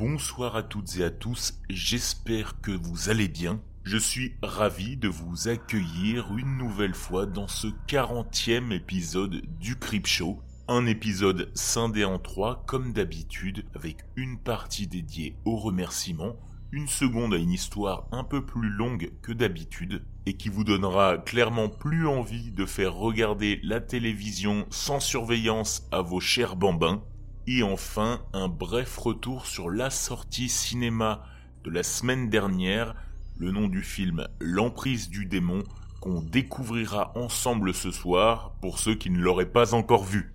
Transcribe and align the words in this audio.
Bonsoir 0.00 0.56
à 0.56 0.62
toutes 0.62 0.96
et 0.96 1.04
à 1.04 1.10
tous, 1.10 1.60
j'espère 1.68 2.58
que 2.62 2.70
vous 2.70 3.10
allez 3.10 3.28
bien. 3.28 3.60
Je 3.84 3.98
suis 3.98 4.32
ravi 4.42 4.96
de 4.96 5.08
vous 5.08 5.48
accueillir 5.48 6.34
une 6.38 6.56
nouvelle 6.56 6.94
fois 6.94 7.26
dans 7.26 7.48
ce 7.48 7.66
40e 7.86 8.72
épisode 8.72 9.42
du 9.60 9.76
Crip 9.76 10.06
Show. 10.06 10.40
Un 10.68 10.86
épisode 10.86 11.50
scindé 11.52 12.06
en 12.06 12.18
trois 12.18 12.64
comme 12.66 12.94
d'habitude 12.94 13.66
avec 13.74 13.98
une 14.16 14.38
partie 14.38 14.86
dédiée 14.86 15.36
aux 15.44 15.56
remerciements, 15.56 16.36
une 16.72 16.88
seconde 16.88 17.34
à 17.34 17.36
une 17.36 17.52
histoire 17.52 18.06
un 18.10 18.24
peu 18.24 18.46
plus 18.46 18.70
longue 18.70 19.12
que 19.20 19.32
d'habitude 19.32 20.02
et 20.24 20.32
qui 20.32 20.48
vous 20.48 20.64
donnera 20.64 21.18
clairement 21.18 21.68
plus 21.68 22.08
envie 22.08 22.52
de 22.52 22.64
faire 22.64 22.94
regarder 22.94 23.60
la 23.62 23.80
télévision 23.80 24.64
sans 24.70 24.98
surveillance 24.98 25.86
à 25.92 26.00
vos 26.00 26.20
chers 26.20 26.56
bambins. 26.56 27.02
Et 27.46 27.62
enfin, 27.62 28.20
un 28.32 28.48
bref 28.48 28.96
retour 28.98 29.46
sur 29.46 29.70
la 29.70 29.90
sortie 29.90 30.48
cinéma 30.48 31.24
de 31.64 31.70
la 31.70 31.82
semaine 31.82 32.28
dernière, 32.28 32.94
le 33.38 33.50
nom 33.50 33.66
du 33.66 33.82
film 33.82 34.28
L'emprise 34.40 35.08
du 35.08 35.26
démon, 35.26 35.64
qu'on 36.00 36.22
découvrira 36.22 37.12
ensemble 37.16 37.74
ce 37.74 37.90
soir 37.90 38.52
pour 38.60 38.78
ceux 38.78 38.94
qui 38.94 39.10
ne 39.10 39.18
l'auraient 39.18 39.50
pas 39.50 39.74
encore 39.74 40.04
vu. 40.04 40.34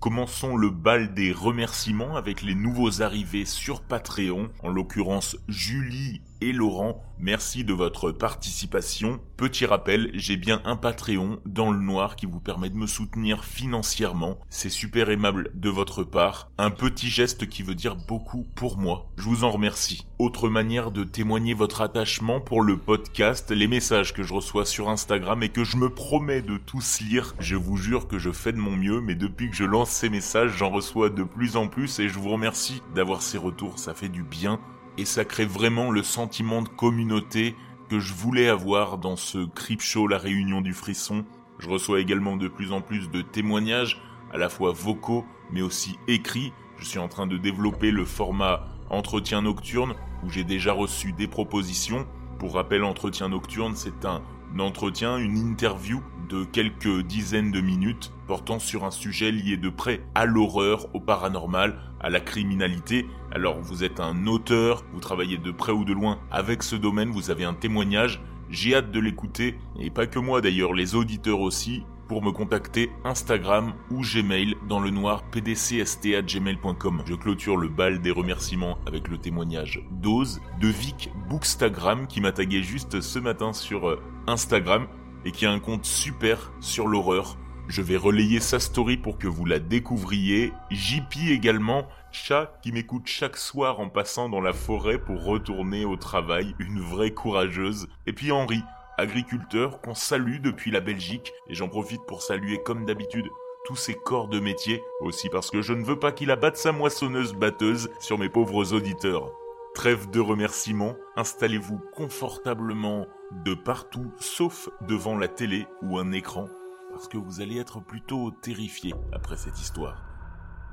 Commençons 0.00 0.56
le 0.56 0.70
bal 0.70 1.14
des 1.14 1.32
remerciements 1.32 2.16
avec 2.16 2.42
les 2.42 2.54
nouveaux 2.54 3.02
arrivés 3.02 3.46
sur 3.46 3.82
Patreon, 3.82 4.50
en 4.62 4.68
l'occurrence 4.68 5.36
Julie 5.48 6.20
et 6.40 6.52
Laurent. 6.52 7.02
Merci 7.18 7.64
de 7.64 7.72
votre 7.72 8.12
participation. 8.12 9.20
Petit 9.36 9.64
rappel, 9.64 10.10
j'ai 10.12 10.36
bien 10.36 10.60
un 10.64 10.76
Patreon 10.76 11.40
dans 11.46 11.70
le 11.70 11.80
noir 11.80 12.14
qui 12.14 12.26
vous 12.26 12.40
permet 12.40 12.68
de 12.68 12.76
me 12.76 12.86
soutenir 12.86 13.44
financièrement. 13.44 14.38
C'est 14.50 14.68
super 14.68 15.08
aimable 15.08 15.50
de 15.54 15.70
votre 15.70 16.04
part. 16.04 16.50
Un 16.58 16.70
petit 16.70 17.08
geste 17.08 17.48
qui 17.48 17.62
veut 17.62 17.74
dire 17.74 17.96
beaucoup 17.96 18.46
pour 18.54 18.76
moi. 18.76 19.10
Je 19.16 19.24
vous 19.24 19.44
en 19.44 19.50
remercie. 19.50 20.06
Autre 20.18 20.48
manière 20.48 20.90
de 20.90 21.04
témoigner 21.04 21.54
votre 21.54 21.80
attachement 21.80 22.40
pour 22.40 22.62
le 22.62 22.76
podcast, 22.76 23.50
les 23.50 23.66
messages 23.66 24.12
que 24.12 24.22
je 24.22 24.34
reçois 24.34 24.66
sur 24.66 24.90
Instagram 24.90 25.42
et 25.42 25.48
que 25.48 25.64
je 25.64 25.78
me 25.78 25.88
promets 25.88 26.42
de 26.42 26.58
tous 26.58 27.00
lire. 27.00 27.34
Je 27.38 27.56
vous 27.56 27.76
jure 27.76 28.08
que 28.08 28.18
je 28.18 28.30
fais 28.30 28.52
de 28.52 28.58
mon 28.58 28.76
mieux, 28.76 29.00
mais 29.00 29.14
depuis 29.14 29.50
que 29.50 29.56
je 29.56 29.64
lance 29.64 29.90
ces 29.90 30.10
messages, 30.10 30.56
j'en 30.56 30.70
reçois 30.70 31.08
de 31.08 31.22
plus 31.22 31.56
en 31.56 31.68
plus 31.68 31.98
et 31.98 32.08
je 32.08 32.18
vous 32.18 32.30
remercie 32.30 32.82
d'avoir 32.94 33.22
ces 33.22 33.38
retours. 33.38 33.78
Ça 33.78 33.94
fait 33.94 34.08
du 34.08 34.22
bien 34.22 34.60
et 34.98 35.04
ça 35.04 35.24
crée 35.24 35.46
vraiment 35.46 35.90
le 35.90 36.02
sentiment 36.02 36.62
de 36.62 36.68
communauté 36.68 37.54
que 37.88 38.00
je 38.00 38.14
voulais 38.14 38.48
avoir 38.48 38.98
dans 38.98 39.16
ce 39.16 39.46
Crip 39.46 39.80
Show 39.80 40.08
La 40.08 40.18
Réunion 40.18 40.60
du 40.60 40.72
Frisson. 40.72 41.24
Je 41.58 41.68
reçois 41.68 42.00
également 42.00 42.36
de 42.36 42.48
plus 42.48 42.72
en 42.72 42.80
plus 42.80 43.10
de 43.10 43.22
témoignages, 43.22 44.02
à 44.32 44.38
la 44.38 44.48
fois 44.48 44.72
vocaux 44.72 45.24
mais 45.50 45.62
aussi 45.62 45.98
écrits. 46.08 46.52
Je 46.78 46.84
suis 46.84 46.98
en 46.98 47.08
train 47.08 47.26
de 47.26 47.36
développer 47.36 47.90
le 47.90 48.04
format 48.04 48.64
entretien 48.90 49.42
nocturne 49.42 49.94
où 50.24 50.30
j'ai 50.30 50.44
déjà 50.44 50.72
reçu 50.72 51.12
des 51.12 51.26
propositions. 51.26 52.06
Pour 52.38 52.54
rappel, 52.54 52.84
entretien 52.84 53.28
nocturne, 53.28 53.74
c'est 53.76 54.04
un 54.04 54.22
entretien, 54.58 55.18
une 55.18 55.36
interview 55.36 56.02
de 56.28 56.44
quelques 56.44 57.02
dizaines 57.02 57.52
de 57.52 57.60
minutes 57.60 58.12
portant 58.26 58.58
sur 58.58 58.84
un 58.84 58.90
sujet 58.90 59.30
lié 59.30 59.56
de 59.56 59.68
près 59.68 60.02
à 60.14 60.26
l'horreur, 60.26 60.86
au 60.94 61.00
paranormal, 61.00 61.78
à 62.00 62.10
la 62.10 62.20
criminalité. 62.20 63.06
Alors 63.36 63.60
vous 63.60 63.84
êtes 63.84 64.00
un 64.00 64.26
auteur, 64.26 64.82
vous 64.94 64.98
travaillez 64.98 65.36
de 65.36 65.50
près 65.50 65.70
ou 65.70 65.84
de 65.84 65.92
loin 65.92 66.18
avec 66.30 66.62
ce 66.62 66.74
domaine, 66.74 67.10
vous 67.10 67.30
avez 67.30 67.44
un 67.44 67.52
témoignage, 67.52 68.22
j'ai 68.48 68.74
hâte 68.74 68.90
de 68.90 68.98
l'écouter, 68.98 69.58
et 69.78 69.90
pas 69.90 70.06
que 70.06 70.18
moi 70.18 70.40
d'ailleurs, 70.40 70.72
les 70.72 70.94
auditeurs 70.94 71.40
aussi, 71.40 71.82
pour 72.08 72.22
me 72.22 72.30
contacter 72.30 72.90
Instagram 73.04 73.74
ou 73.90 74.00
Gmail 74.00 74.54
dans 74.66 74.80
le 74.80 74.88
noir 74.88 75.22
pdcst@gmail.com. 75.32 77.02
Je 77.04 77.14
clôture 77.14 77.58
le 77.58 77.68
bal 77.68 78.00
des 78.00 78.10
remerciements 78.10 78.78
avec 78.86 79.06
le 79.08 79.18
témoignage 79.18 79.86
d'Ose 79.90 80.40
de 80.58 80.68
Vic 80.68 81.10
Bookstagram 81.28 82.06
qui 82.06 82.22
m'a 82.22 82.32
tagué 82.32 82.62
juste 82.62 83.02
ce 83.02 83.18
matin 83.18 83.52
sur 83.52 83.90
euh, 83.90 84.00
Instagram 84.26 84.86
et 85.26 85.30
qui 85.30 85.44
a 85.44 85.52
un 85.52 85.58
compte 85.58 85.84
super 85.84 86.52
sur 86.60 86.88
l'horreur. 86.88 87.36
Je 87.68 87.82
vais 87.82 87.96
relayer 87.96 88.38
sa 88.38 88.60
story 88.60 88.96
pour 88.96 89.18
que 89.18 89.26
vous 89.26 89.44
la 89.44 89.58
découvriez. 89.58 90.52
JP 90.70 91.30
également, 91.30 91.88
chat 92.12 92.58
qui 92.62 92.70
m'écoute 92.70 93.06
chaque 93.06 93.36
soir 93.36 93.80
en 93.80 93.88
passant 93.88 94.28
dans 94.28 94.40
la 94.40 94.52
forêt 94.52 94.98
pour 94.98 95.24
retourner 95.24 95.84
au 95.84 95.96
travail, 95.96 96.54
une 96.60 96.80
vraie 96.80 97.10
courageuse. 97.10 97.88
Et 98.06 98.12
puis 98.12 98.30
Henri, 98.30 98.62
agriculteur 98.98 99.80
qu'on 99.80 99.94
salue 99.94 100.40
depuis 100.40 100.70
la 100.70 100.80
Belgique, 100.80 101.32
et 101.48 101.54
j'en 101.54 101.68
profite 101.68 102.02
pour 102.06 102.22
saluer 102.22 102.62
comme 102.62 102.84
d'habitude 102.84 103.26
tous 103.64 103.76
ses 103.76 103.94
corps 103.94 104.28
de 104.28 104.38
métier, 104.38 104.80
aussi 105.00 105.28
parce 105.28 105.50
que 105.50 105.60
je 105.60 105.72
ne 105.72 105.84
veux 105.84 105.98
pas 105.98 106.12
qu'il 106.12 106.30
abatte 106.30 106.56
sa 106.56 106.70
moissonneuse 106.70 107.34
batteuse 107.34 107.90
sur 107.98 108.16
mes 108.16 108.28
pauvres 108.28 108.74
auditeurs. 108.74 109.32
Trêve 109.74 110.08
de 110.10 110.20
remerciements, 110.20 110.94
installez-vous 111.16 111.80
confortablement 111.92 113.08
de 113.44 113.54
partout 113.54 114.12
sauf 114.20 114.68
devant 114.82 115.18
la 115.18 115.26
télé 115.26 115.66
ou 115.82 115.98
un 115.98 116.12
écran, 116.12 116.46
parce 116.96 117.08
que 117.08 117.18
vous 117.18 117.42
allez 117.42 117.58
être 117.58 117.78
plutôt 117.78 118.30
terrifié 118.30 118.94
après 119.12 119.36
cette 119.36 119.60
histoire. 119.60 120.02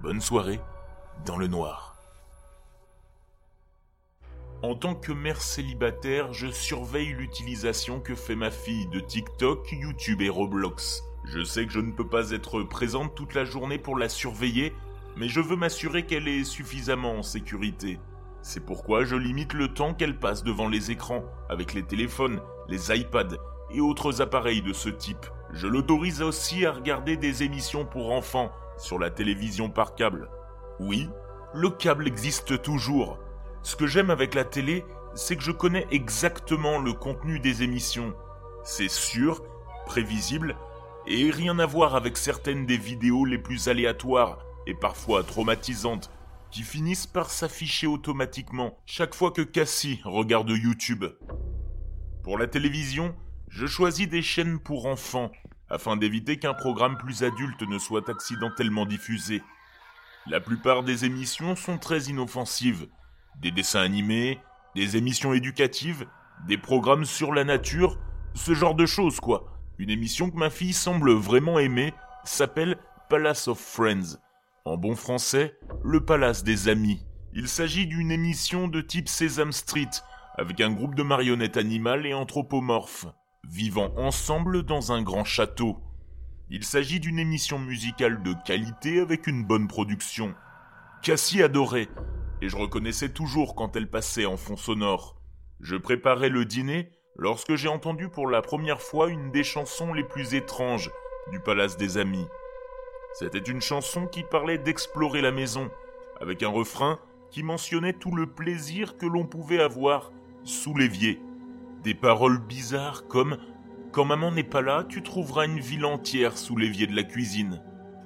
Bonne 0.02 0.22
soirée 0.22 0.62
dans 1.26 1.36
le 1.36 1.48
noir. 1.48 1.98
En 4.62 4.74
tant 4.74 4.96
que 4.96 5.12
mère 5.12 5.42
célibataire, 5.42 6.32
je 6.32 6.48
surveille 6.48 7.12
l'utilisation 7.12 8.00
que 8.00 8.16
fait 8.16 8.38
ma 8.38 8.52
fille 8.52 8.88
de 8.88 9.02
TikTok, 9.02 9.70
YouTube 9.74 10.22
et 10.22 10.30
Roblox. 10.30 11.04
Je 11.26 11.44
sais 11.44 11.66
que 11.66 11.74
je 11.74 11.82
ne 11.82 11.92
peux 11.92 12.08
pas 12.08 12.32
être 12.32 12.64
présente 12.64 13.16
toute 13.16 13.34
la 13.34 13.44
journée 13.44 13.78
pour 13.78 13.98
la 13.98 14.08
surveiller, 14.08 14.74
mais 15.18 15.28
je 15.28 15.42
veux 15.42 15.58
m'assurer 15.58 16.06
qu'elle 16.06 16.30
est 16.30 16.46
suffisamment 16.46 17.18
en 17.18 17.24
sécurité. 17.24 18.00
C'est 18.42 18.66
pourquoi 18.66 19.04
je 19.04 19.18
limite 19.18 19.52
le 19.52 19.74
temps 19.74 19.94
qu'elle 19.94 20.18
passe 20.18 20.46
devant 20.46 20.70
les 20.70 20.90
écrans, 20.90 21.26
avec 21.50 21.74
les 21.74 21.84
téléphones, 21.84 22.40
les 22.70 22.98
iPads 22.98 23.36
et 23.74 23.82
autres 23.82 24.22
appareils 24.22 24.62
de 24.62 24.72
ce 24.72 24.88
type. 24.88 25.26
Je 25.54 25.68
l'autorise 25.68 26.24
aussi 26.24 26.66
à 26.66 26.72
regarder 26.72 27.16
des 27.16 27.44
émissions 27.44 27.86
pour 27.86 28.12
enfants 28.12 28.52
sur 28.78 28.98
la 28.98 29.12
télévision 29.12 29.70
par 29.70 29.94
câble. 29.94 30.30
Oui, 30.80 31.08
le 31.54 31.70
câble 31.70 32.08
existe 32.08 32.62
toujours, 32.64 33.20
ce 33.62 33.76
que 33.76 33.86
j'aime 33.86 34.10
avec 34.10 34.34
la 34.34 34.46
télé, 34.46 34.84
c'est 35.14 35.36
que 35.36 35.44
je 35.44 35.52
connais 35.52 35.86
exactement 35.92 36.80
le 36.80 36.92
contenu 36.92 37.40
des 37.40 37.62
émissions. 37.62 38.16
C'est 38.64 38.90
sûr, 38.90 39.44
prévisible, 39.86 40.58
et 41.06 41.30
rien 41.30 41.60
à 41.60 41.68
voir 41.68 41.96
avec 41.96 42.18
certaines 42.18 42.66
des 42.66 42.78
vidéos 42.78 43.24
les 43.24 43.38
plus 43.38 43.68
aléatoires 43.68 44.40
et 44.66 44.74
parfois 44.74 45.24
traumatisantes 45.24 46.10
qui 46.50 46.64
finissent 46.64 47.08
par 47.08 47.30
s'afficher 47.30 47.86
automatiquement 47.86 48.80
chaque 48.86 49.14
fois 49.14 49.32
que 49.32 49.42
Cassie 49.44 50.02
regarde 50.04 50.50
YouTube. 50.50 51.06
Pour 52.24 52.40
la 52.40 52.48
télévision, 52.48 53.16
je 53.56 53.68
choisis 53.68 54.10
des 54.10 54.24
chaînes 54.24 54.58
pour 54.58 54.88
enfants 54.88 55.32
afin 55.70 55.96
d'éviter 55.96 56.38
qu'un 56.38 56.56
programme 56.56 56.98
plus 56.98 57.24
adulte 57.24 57.62
ne 57.62 57.78
soit 57.78 58.10
accidentellement 58.10 58.88
diffusé. 58.88 59.44
La 60.26 60.40
plupart 60.40 60.82
des 60.82 61.06
émissions 61.06 61.56
sont 61.56 61.78
très 61.78 62.04
inoffensives 62.04 62.88
des 63.42 63.52
dessins 63.52 63.82
animés, 63.82 64.40
des 64.76 64.98
émissions 64.98 65.34
éducatives, 65.34 66.08
des 66.48 66.58
programmes 66.58 67.06
sur 67.06 67.32
la 67.34 67.44
nature, 67.44 68.00
ce 68.34 68.56
genre 68.56 68.76
de 68.76 68.88
choses 68.88 69.20
quoi. 69.20 69.46
Une 69.78 69.92
émission 69.92 70.32
que 70.32 70.38
ma 70.38 70.50
fille 70.50 70.74
semble 70.74 71.12
vraiment 71.12 71.60
aimer 71.60 71.94
s'appelle 72.24 72.78
Palace 73.08 73.48
of 73.48 73.60
Friends. 73.60 74.18
En 74.66 74.78
bon 74.78 74.96
français, 74.96 75.58
le 75.84 76.04
palace 76.04 76.44
des 76.44 76.70
amis. 76.70 77.06
Il 77.34 77.48
s'agit 77.48 77.86
d'une 77.86 78.12
émission 78.12 78.68
de 78.68 78.82
type 78.82 79.10
Sesame 79.10 79.52
Street, 79.52 79.90
avec 80.38 80.60
un 80.62 80.72
groupe 80.72 80.96
de 80.96 81.04
marionnettes 81.04 81.58
animales 81.58 82.06
et 82.06 82.14
anthropomorphes, 82.14 83.08
vivant 83.48 83.94
ensemble 83.98 84.64
dans 84.64 84.92
un 84.92 85.02
grand 85.02 85.26
château. 85.26 85.78
Il 86.50 86.64
s'agit 86.64 87.00
d'une 87.00 87.20
émission 87.20 87.60
musicale 87.60 88.22
de 88.24 88.34
qualité 88.46 89.00
avec 89.00 89.28
une 89.28 89.44
bonne 89.44 89.68
production. 89.68 90.34
Cassie 91.02 91.44
adorait, 91.44 91.90
et 92.42 92.50
je 92.50 92.56
reconnaissais 92.56 93.10
toujours 93.10 93.56
quand 93.56 93.76
elle 93.76 93.90
passait 93.90 94.26
en 94.26 94.38
fond 94.38 94.56
sonore. 94.56 95.20
Je 95.60 95.76
préparais 95.76 96.30
le 96.30 96.46
dîner 96.46 96.92
lorsque 97.16 97.56
j'ai 97.56 97.68
entendu 97.68 98.10
pour 98.10 98.28
la 98.28 98.42
première 98.42 98.82
fois 98.82 99.10
une 99.10 99.32
des 99.32 99.44
chansons 99.44 99.94
les 99.94 100.04
plus 100.04 100.34
étranges 100.34 100.92
du 101.32 101.40
Palace 101.40 101.78
des 101.78 101.98
Amis. 101.98 102.28
C'était 103.14 103.40
une 103.40 103.62
chanson 103.62 104.08
qui 104.08 104.24
parlait 104.24 104.58
d'explorer 104.58 105.22
la 105.22 105.32
maison, 105.32 105.70
avec 106.20 106.44
un 106.44 106.50
refrain 106.50 107.00
qui 107.30 107.44
mentionnait 107.44 107.94
tout 107.94 108.16
le 108.16 108.28
plaisir 108.28 108.98
que 108.98 109.06
l'on 109.06 109.26
pouvait 109.26 109.62
avoir 109.62 110.12
sous 110.44 110.76
l'évier. 110.76 111.22
Des 111.84 111.94
paroles 111.94 112.40
bizarres 112.40 113.08
comme 113.08 113.38
Quand 113.92 114.06
maman 114.06 114.32
n'est 114.32 114.44
pas 114.44 114.62
là, 114.62 114.86
tu 114.88 115.04
trouveras 115.04 115.46
une 115.46 115.60
ville 115.60 115.86
entière 115.86 116.38
sous 116.38 116.56
l'évier 116.56 116.88
de 116.88 116.96
la 116.96 117.04
cuisine. 117.04 117.62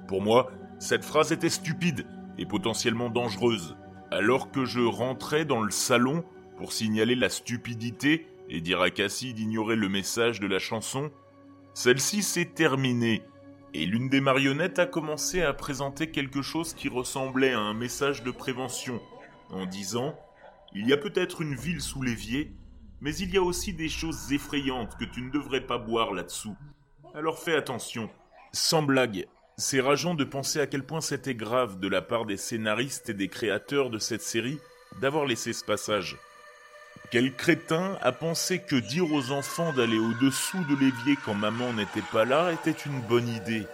Pour 0.08 0.20
moi, 0.20 0.50
cette 0.78 1.04
phrase 1.04 1.32
était 1.32 1.48
stupide 1.48 2.06
et 2.38 2.46
potentiellement 2.46 3.10
dangereuse. 3.10 3.76
Alors 4.10 4.50
que 4.50 4.64
je 4.64 4.80
rentrais 4.80 5.44
dans 5.44 5.62
le 5.62 5.70
salon 5.70 6.24
pour 6.56 6.72
signaler 6.72 7.14
la 7.14 7.28
stupidité 7.28 8.26
et 8.48 8.60
dire 8.60 8.80
à 8.80 8.90
Cassie 8.90 9.34
d'ignorer 9.34 9.76
le 9.76 9.88
message 9.88 10.40
de 10.40 10.46
la 10.46 10.58
chanson, 10.58 11.10
celle-ci 11.74 12.22
s'est 12.22 12.52
terminée 12.54 13.22
et 13.74 13.84
l'une 13.84 14.08
des 14.08 14.20
marionnettes 14.20 14.78
a 14.78 14.86
commencé 14.86 15.42
à 15.42 15.52
présenter 15.52 16.10
quelque 16.10 16.42
chose 16.42 16.72
qui 16.72 16.88
ressemblait 16.88 17.52
à 17.52 17.60
un 17.60 17.74
message 17.74 18.22
de 18.22 18.30
prévention 18.30 19.00
en 19.50 19.66
disant 19.66 20.14
Il 20.72 20.88
y 20.88 20.92
a 20.92 20.96
peut-être 20.96 21.42
une 21.42 21.54
ville 21.54 21.82
sous 21.82 22.02
l'évier, 22.02 22.52
mais 23.00 23.14
il 23.16 23.32
y 23.32 23.36
a 23.36 23.42
aussi 23.42 23.72
des 23.72 23.88
choses 23.88 24.32
effrayantes 24.32 24.96
que 24.98 25.04
tu 25.04 25.22
ne 25.22 25.30
devrais 25.30 25.60
pas 25.60 25.78
boire 25.78 26.12
là-dessous. 26.12 26.56
Alors 27.14 27.38
fais 27.38 27.54
attention. 27.54 28.10
Sans 28.52 28.82
blague, 28.82 29.26
c'est 29.56 29.80
rageant 29.80 30.14
de 30.14 30.24
penser 30.24 30.60
à 30.60 30.66
quel 30.66 30.84
point 30.84 31.00
c'était 31.00 31.34
grave 31.34 31.78
de 31.78 31.88
la 31.88 32.02
part 32.02 32.26
des 32.26 32.36
scénaristes 32.36 33.08
et 33.08 33.14
des 33.14 33.28
créateurs 33.28 33.90
de 33.90 33.98
cette 33.98 34.22
série 34.22 34.58
d'avoir 35.00 35.26
laissé 35.26 35.52
ce 35.52 35.64
passage. 35.64 36.16
Quel 37.10 37.34
crétin 37.34 37.96
a 38.02 38.12
pensé 38.12 38.60
que 38.60 38.76
dire 38.76 39.10
aux 39.12 39.30
enfants 39.30 39.72
d'aller 39.72 39.98
au-dessous 39.98 40.62
de 40.64 40.74
l'évier 40.74 41.16
quand 41.24 41.34
maman 41.34 41.72
n'était 41.72 42.02
pas 42.12 42.24
là 42.24 42.52
était 42.52 42.70
une 42.70 43.00
bonne 43.00 43.28
idée? 43.28 43.66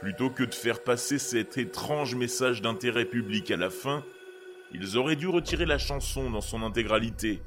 Plutôt 0.00 0.30
que 0.30 0.42
de 0.42 0.54
faire 0.54 0.82
passer 0.82 1.18
cet 1.18 1.58
étrange 1.58 2.14
message 2.14 2.62
d'intérêt 2.62 3.04
public 3.04 3.50
à 3.50 3.56
la 3.56 3.70
fin, 3.70 4.02
ils 4.72 4.96
auraient 4.96 5.16
dû 5.16 5.28
retirer 5.28 5.66
la 5.66 5.78
chanson 5.78 6.30
dans 6.30 6.40
son 6.40 6.62
intégralité. 6.62 7.40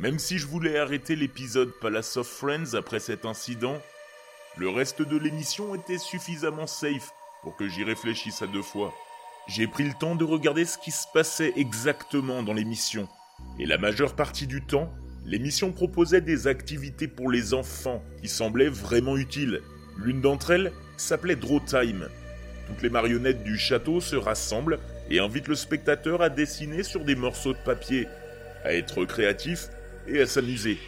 Même 0.00 0.18
si 0.18 0.38
je 0.38 0.46
voulais 0.46 0.78
arrêter 0.78 1.14
l'épisode 1.14 1.72
Palace 1.78 2.16
of 2.16 2.26
Friends 2.26 2.74
après 2.74 3.00
cet 3.00 3.26
incident, 3.26 3.76
le 4.56 4.70
reste 4.70 5.02
de 5.02 5.18
l'émission 5.18 5.74
était 5.74 5.98
suffisamment 5.98 6.66
safe 6.66 7.12
pour 7.42 7.54
que 7.54 7.68
j'y 7.68 7.84
réfléchisse 7.84 8.40
à 8.40 8.46
deux 8.46 8.62
fois. 8.62 8.94
J'ai 9.46 9.66
pris 9.66 9.84
le 9.84 9.92
temps 9.92 10.14
de 10.14 10.24
regarder 10.24 10.64
ce 10.64 10.78
qui 10.78 10.90
se 10.90 11.04
passait 11.12 11.52
exactement 11.54 12.42
dans 12.42 12.54
l'émission, 12.54 13.08
et 13.58 13.66
la 13.66 13.76
majeure 13.76 14.16
partie 14.16 14.46
du 14.46 14.62
temps, 14.62 14.90
l'émission 15.26 15.70
proposait 15.70 16.22
des 16.22 16.46
activités 16.46 17.06
pour 17.06 17.30
les 17.30 17.52
enfants 17.52 18.02
qui 18.22 18.28
semblaient 18.28 18.70
vraiment 18.70 19.18
utiles. 19.18 19.60
L'une 19.98 20.22
d'entre 20.22 20.52
elles 20.52 20.72
s'appelait 20.96 21.36
Draw 21.36 21.60
Time. 21.60 22.08
Toutes 22.68 22.80
les 22.80 22.88
marionnettes 22.88 23.44
du 23.44 23.58
château 23.58 24.00
se 24.00 24.16
rassemblent 24.16 24.78
et 25.10 25.18
invitent 25.18 25.48
le 25.48 25.56
spectateur 25.56 26.22
à 26.22 26.30
dessiner 26.30 26.84
sur 26.84 27.04
des 27.04 27.16
morceaux 27.16 27.52
de 27.52 27.58
papier, 27.58 28.08
à 28.64 28.72
être 28.72 29.04
créatif 29.04 29.68
et 30.06 30.20
à 30.20 30.26
s'amuser. 30.26 30.78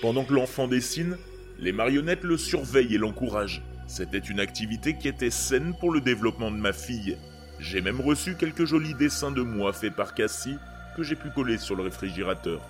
Pendant 0.00 0.24
que 0.24 0.34
l'enfant 0.34 0.68
dessine, 0.68 1.16
les 1.58 1.72
marionnettes 1.72 2.24
le 2.24 2.36
surveillent 2.36 2.94
et 2.94 2.98
l'encouragent. 2.98 3.62
C'était 3.86 4.18
une 4.18 4.40
activité 4.40 4.96
qui 4.96 5.08
était 5.08 5.30
saine 5.30 5.74
pour 5.78 5.92
le 5.92 6.00
développement 6.00 6.50
de 6.50 6.56
ma 6.56 6.72
fille. 6.72 7.16
J'ai 7.58 7.80
même 7.80 8.00
reçu 8.00 8.36
quelques 8.36 8.64
jolis 8.64 8.94
dessins 8.94 9.30
de 9.30 9.42
moi 9.42 9.72
faits 9.72 9.94
par 9.94 10.14
Cassie 10.14 10.56
que 10.96 11.02
j'ai 11.02 11.16
pu 11.16 11.30
coller 11.30 11.58
sur 11.58 11.76
le 11.76 11.82
réfrigérateur. 11.82 12.60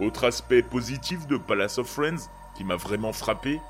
Autre 0.00 0.24
aspect 0.24 0.62
positif 0.62 1.26
de 1.26 1.36
Palace 1.36 1.78
of 1.78 1.88
Friends 1.88 2.28
qui 2.56 2.64
m'a 2.64 2.76
vraiment 2.76 3.12
frappé, 3.12 3.60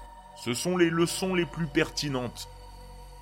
ce 0.45 0.55
sont 0.55 0.77
les 0.77 0.91
leçons 0.91 1.35
les 1.35 1.47
plus 1.47 1.67
pertinentes. 1.67 2.49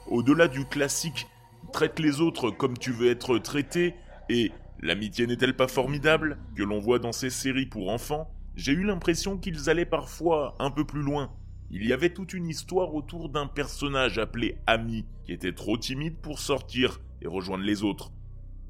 Au-delà 0.06 0.48
du 0.48 0.64
classique 0.64 1.26
traite 1.72 1.98
les 1.98 2.20
autres 2.20 2.50
comme 2.50 2.76
tu 2.78 2.92
veux 2.92 3.10
être 3.10 3.38
traité 3.38 3.94
et 4.28 4.52
l'amitié 4.80 5.26
n'est-elle 5.26 5.56
pas 5.56 5.68
formidable 5.68 6.38
que 6.56 6.62
l'on 6.62 6.78
voit 6.78 6.98
dans 6.98 7.12
ces 7.12 7.30
séries 7.30 7.66
pour 7.66 7.90
enfants, 7.90 8.30
j'ai 8.58 8.72
eu 8.72 8.82
l'impression 8.82 9.38
qu'ils 9.38 9.70
allaient 9.70 9.86
parfois 9.86 10.56
un 10.58 10.72
peu 10.72 10.84
plus 10.84 11.00
loin. 11.00 11.32
Il 11.70 11.86
y 11.86 11.92
avait 11.92 12.12
toute 12.12 12.34
une 12.34 12.48
histoire 12.48 12.92
autour 12.92 13.28
d'un 13.28 13.46
personnage 13.46 14.18
appelé 14.18 14.58
Ami 14.66 15.06
qui 15.24 15.32
était 15.32 15.54
trop 15.54 15.78
timide 15.78 16.20
pour 16.20 16.40
sortir 16.40 17.00
et 17.22 17.28
rejoindre 17.28 17.62
les 17.62 17.84
autres. 17.84 18.10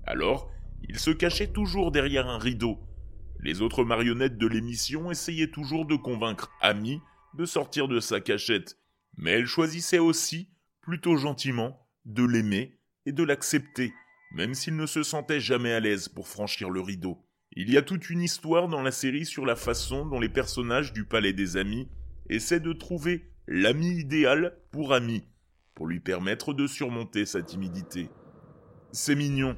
Alors, 0.04 0.50
il 0.86 0.98
se 0.98 1.10
cachait 1.10 1.52
toujours 1.52 1.90
derrière 1.90 2.28
un 2.28 2.36
rideau. 2.36 2.78
Les 3.40 3.62
autres 3.62 3.82
marionnettes 3.82 4.36
de 4.36 4.46
l'émission 4.46 5.10
essayaient 5.10 5.50
toujours 5.50 5.86
de 5.86 5.96
convaincre 5.96 6.50
Ami 6.60 7.00
de 7.32 7.46
sortir 7.46 7.88
de 7.88 7.98
sa 7.98 8.20
cachette, 8.20 8.76
mais 9.16 9.30
elle 9.30 9.46
choisissait 9.46 9.98
aussi, 9.98 10.50
plutôt 10.82 11.16
gentiment, 11.16 11.88
de 12.04 12.24
l'aimer 12.24 12.78
et 13.06 13.12
de 13.12 13.22
l'accepter, 13.22 13.94
même 14.34 14.52
s'il 14.52 14.76
ne 14.76 14.86
se 14.86 15.02
sentait 15.02 15.40
jamais 15.40 15.72
à 15.72 15.80
l'aise 15.80 16.10
pour 16.10 16.28
franchir 16.28 16.68
le 16.68 16.82
rideau. 16.82 17.24
Il 17.60 17.72
y 17.72 17.76
a 17.76 17.82
toute 17.82 18.08
une 18.08 18.22
histoire 18.22 18.68
dans 18.68 18.82
la 18.82 18.92
série 18.92 19.26
sur 19.26 19.44
la 19.44 19.56
façon 19.56 20.06
dont 20.06 20.20
les 20.20 20.28
personnages 20.28 20.92
du 20.92 21.04
Palais 21.04 21.32
des 21.32 21.56
Amis 21.56 21.88
essaient 22.28 22.60
de 22.60 22.72
trouver 22.72 23.32
l'ami 23.48 23.98
idéal 23.98 24.56
pour 24.70 24.94
Ami, 24.94 25.24
pour 25.74 25.88
lui 25.88 25.98
permettre 25.98 26.54
de 26.54 26.68
surmonter 26.68 27.26
sa 27.26 27.42
timidité. 27.42 28.10
C'est 28.92 29.16
mignon, 29.16 29.56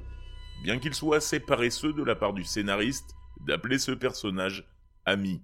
bien 0.64 0.78
qu'il 0.78 0.94
soit 0.94 1.18
assez 1.18 1.40
paresseux 1.40 1.92
de 1.92 2.02
la 2.02 2.16
part 2.16 2.32
du 2.32 2.42
scénariste 2.42 3.10
d'appeler 3.46 3.78
ce 3.78 3.92
personnage 3.92 4.66
Ami. 5.04 5.42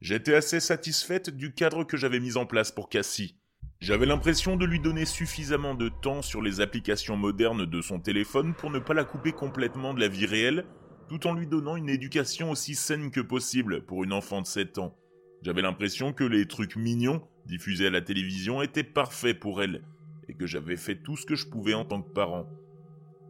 J'étais 0.00 0.34
assez 0.34 0.60
satisfaite 0.60 1.28
du 1.28 1.52
cadre 1.52 1.84
que 1.84 1.98
j'avais 1.98 2.20
mis 2.20 2.38
en 2.38 2.46
place 2.46 2.72
pour 2.72 2.88
Cassie. 2.88 3.36
J'avais 3.80 4.06
l'impression 4.06 4.56
de 4.56 4.64
lui 4.64 4.80
donner 4.80 5.04
suffisamment 5.04 5.74
de 5.74 5.90
temps 5.90 6.22
sur 6.22 6.40
les 6.40 6.62
applications 6.62 7.18
modernes 7.18 7.66
de 7.66 7.82
son 7.82 8.00
téléphone 8.00 8.54
pour 8.54 8.70
ne 8.70 8.78
pas 8.78 8.94
la 8.94 9.04
couper 9.04 9.32
complètement 9.32 9.92
de 9.92 10.00
la 10.00 10.08
vie 10.08 10.24
réelle, 10.24 10.64
tout 11.08 11.26
en 11.26 11.34
lui 11.34 11.46
donnant 11.46 11.76
une 11.76 11.88
éducation 11.88 12.50
aussi 12.50 12.74
saine 12.74 13.10
que 13.10 13.20
possible 13.20 13.84
pour 13.84 14.04
une 14.04 14.12
enfant 14.12 14.40
de 14.40 14.46
7 14.46 14.78
ans. 14.78 14.96
J'avais 15.42 15.62
l'impression 15.62 16.12
que 16.12 16.24
les 16.24 16.46
trucs 16.46 16.76
mignons 16.76 17.22
diffusés 17.46 17.88
à 17.88 17.90
la 17.90 18.00
télévision 18.00 18.62
étaient 18.62 18.84
parfaits 18.84 19.38
pour 19.38 19.62
elle, 19.62 19.82
et 20.28 20.34
que 20.34 20.46
j'avais 20.46 20.76
fait 20.76 20.96
tout 20.96 21.16
ce 21.16 21.26
que 21.26 21.34
je 21.34 21.48
pouvais 21.48 21.74
en 21.74 21.84
tant 21.84 22.02
que 22.02 22.12
parent 22.12 22.46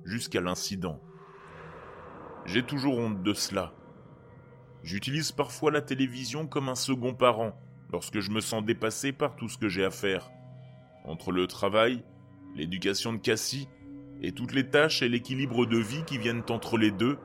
jusqu'à 0.04 0.40
l'incident. 0.40 1.00
J'ai 2.44 2.62
toujours 2.62 2.98
honte 2.98 3.22
de 3.22 3.32
cela. 3.32 3.72
J'utilise 4.82 5.32
parfois 5.32 5.70
la 5.70 5.80
télévision 5.80 6.46
comme 6.46 6.68
un 6.68 6.74
second 6.74 7.14
parent 7.14 7.56
lorsque 7.92 8.20
je 8.20 8.30
me 8.30 8.40
sens 8.40 8.64
dépassé 8.64 9.12
par 9.12 9.36
tout 9.36 9.48
ce 9.48 9.58
que 9.58 9.68
j'ai 9.68 9.84
à 9.84 9.90
faire. 9.90 10.30
Entre 11.04 11.30
le 11.30 11.46
travail, 11.46 12.04
l'éducation 12.56 13.12
de 13.12 13.18
Cassie, 13.18 13.68
et 14.20 14.32
toutes 14.32 14.54
les 14.54 14.68
tâches 14.68 15.02
et 15.02 15.08
l'équilibre 15.08 15.66
de 15.66 15.78
vie 15.78 16.04
qui 16.04 16.18
viennent 16.18 16.44
entre 16.48 16.78
les 16.78 16.90
deux, 16.90 17.18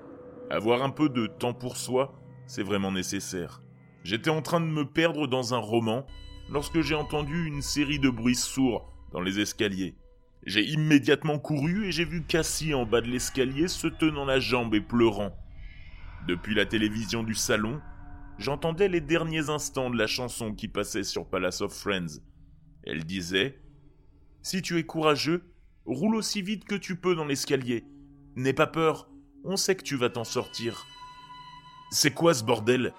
avoir 0.50 0.84
un 0.84 0.90
peu 0.90 1.10
de 1.10 1.28
temps 1.28 1.54
pour 1.54 1.78
soi, 1.78 2.20
c'est 2.46 2.64
vraiment 2.64 2.92
nécessaire. 2.92 3.62
J'étais 4.04 4.30
en 4.30 4.42
train 4.42 4.62
de 4.62 4.66
me 4.66 4.86
perdre 4.86 5.28
dans 5.28 5.54
un 5.54 5.60
roman 5.60 6.06
lorsque 6.50 6.82
j'ai 6.82 6.96
entendu 6.96 7.46
une 7.46 7.62
série 7.62 8.00
de 8.00 8.10
bruits 8.10 8.36
sourds 8.36 8.94
dans 9.12 9.22
les 9.22 9.40
escaliers. 9.40 9.96
J'ai 10.46 10.64
immédiatement 10.64 11.40
couru 11.40 11.88
et 11.88 11.92
j'ai 11.92 12.06
vu 12.06 12.24
Cassie 12.24 12.74
en 12.74 12.86
bas 12.86 13.02
de 13.02 13.08
l'escalier 13.08 13.68
se 13.68 13.88
tenant 13.88 14.24
la 14.24 14.40
jambe 14.40 14.74
et 14.76 14.82
pleurant. 14.82 15.36
Depuis 16.26 16.56
la 16.56 16.66
télévision 16.66 17.24
du 17.24 17.34
salon, 17.34 17.82
j'entendais 18.38 18.88
les 18.88 19.02
derniers 19.02 19.50
instants 19.50 19.90
de 19.90 19.98
la 19.98 20.08
chanson 20.08 20.54
qui 20.54 20.70
passait 20.70 21.04
sur 21.04 21.28
Palace 21.28 21.62
of 21.62 21.74
Friends. 21.74 22.22
Elle 22.84 23.04
disait 23.04 23.60
Si 24.42 24.62
tu 24.62 24.78
es 24.78 24.86
courageux, 24.86 25.52
roule 25.86 26.16
aussi 26.16 26.42
vite 26.42 26.64
que 26.64 26.76
tu 26.76 26.96
peux 26.96 27.16
dans 27.16 27.25
l'escalier. 27.25 27.84
N'aie 28.36 28.54
pas 28.54 28.68
peur, 28.68 29.10
on 29.48 29.56
sait 29.56 29.75
que 29.75 29.84
tu 29.84 29.96
vas 29.96 30.10
t'en 30.10 30.25
sortir. 30.25 30.86
C'est 31.89 32.12
quoi 32.12 32.34
ce 32.34 32.44
bordel? 32.44 32.94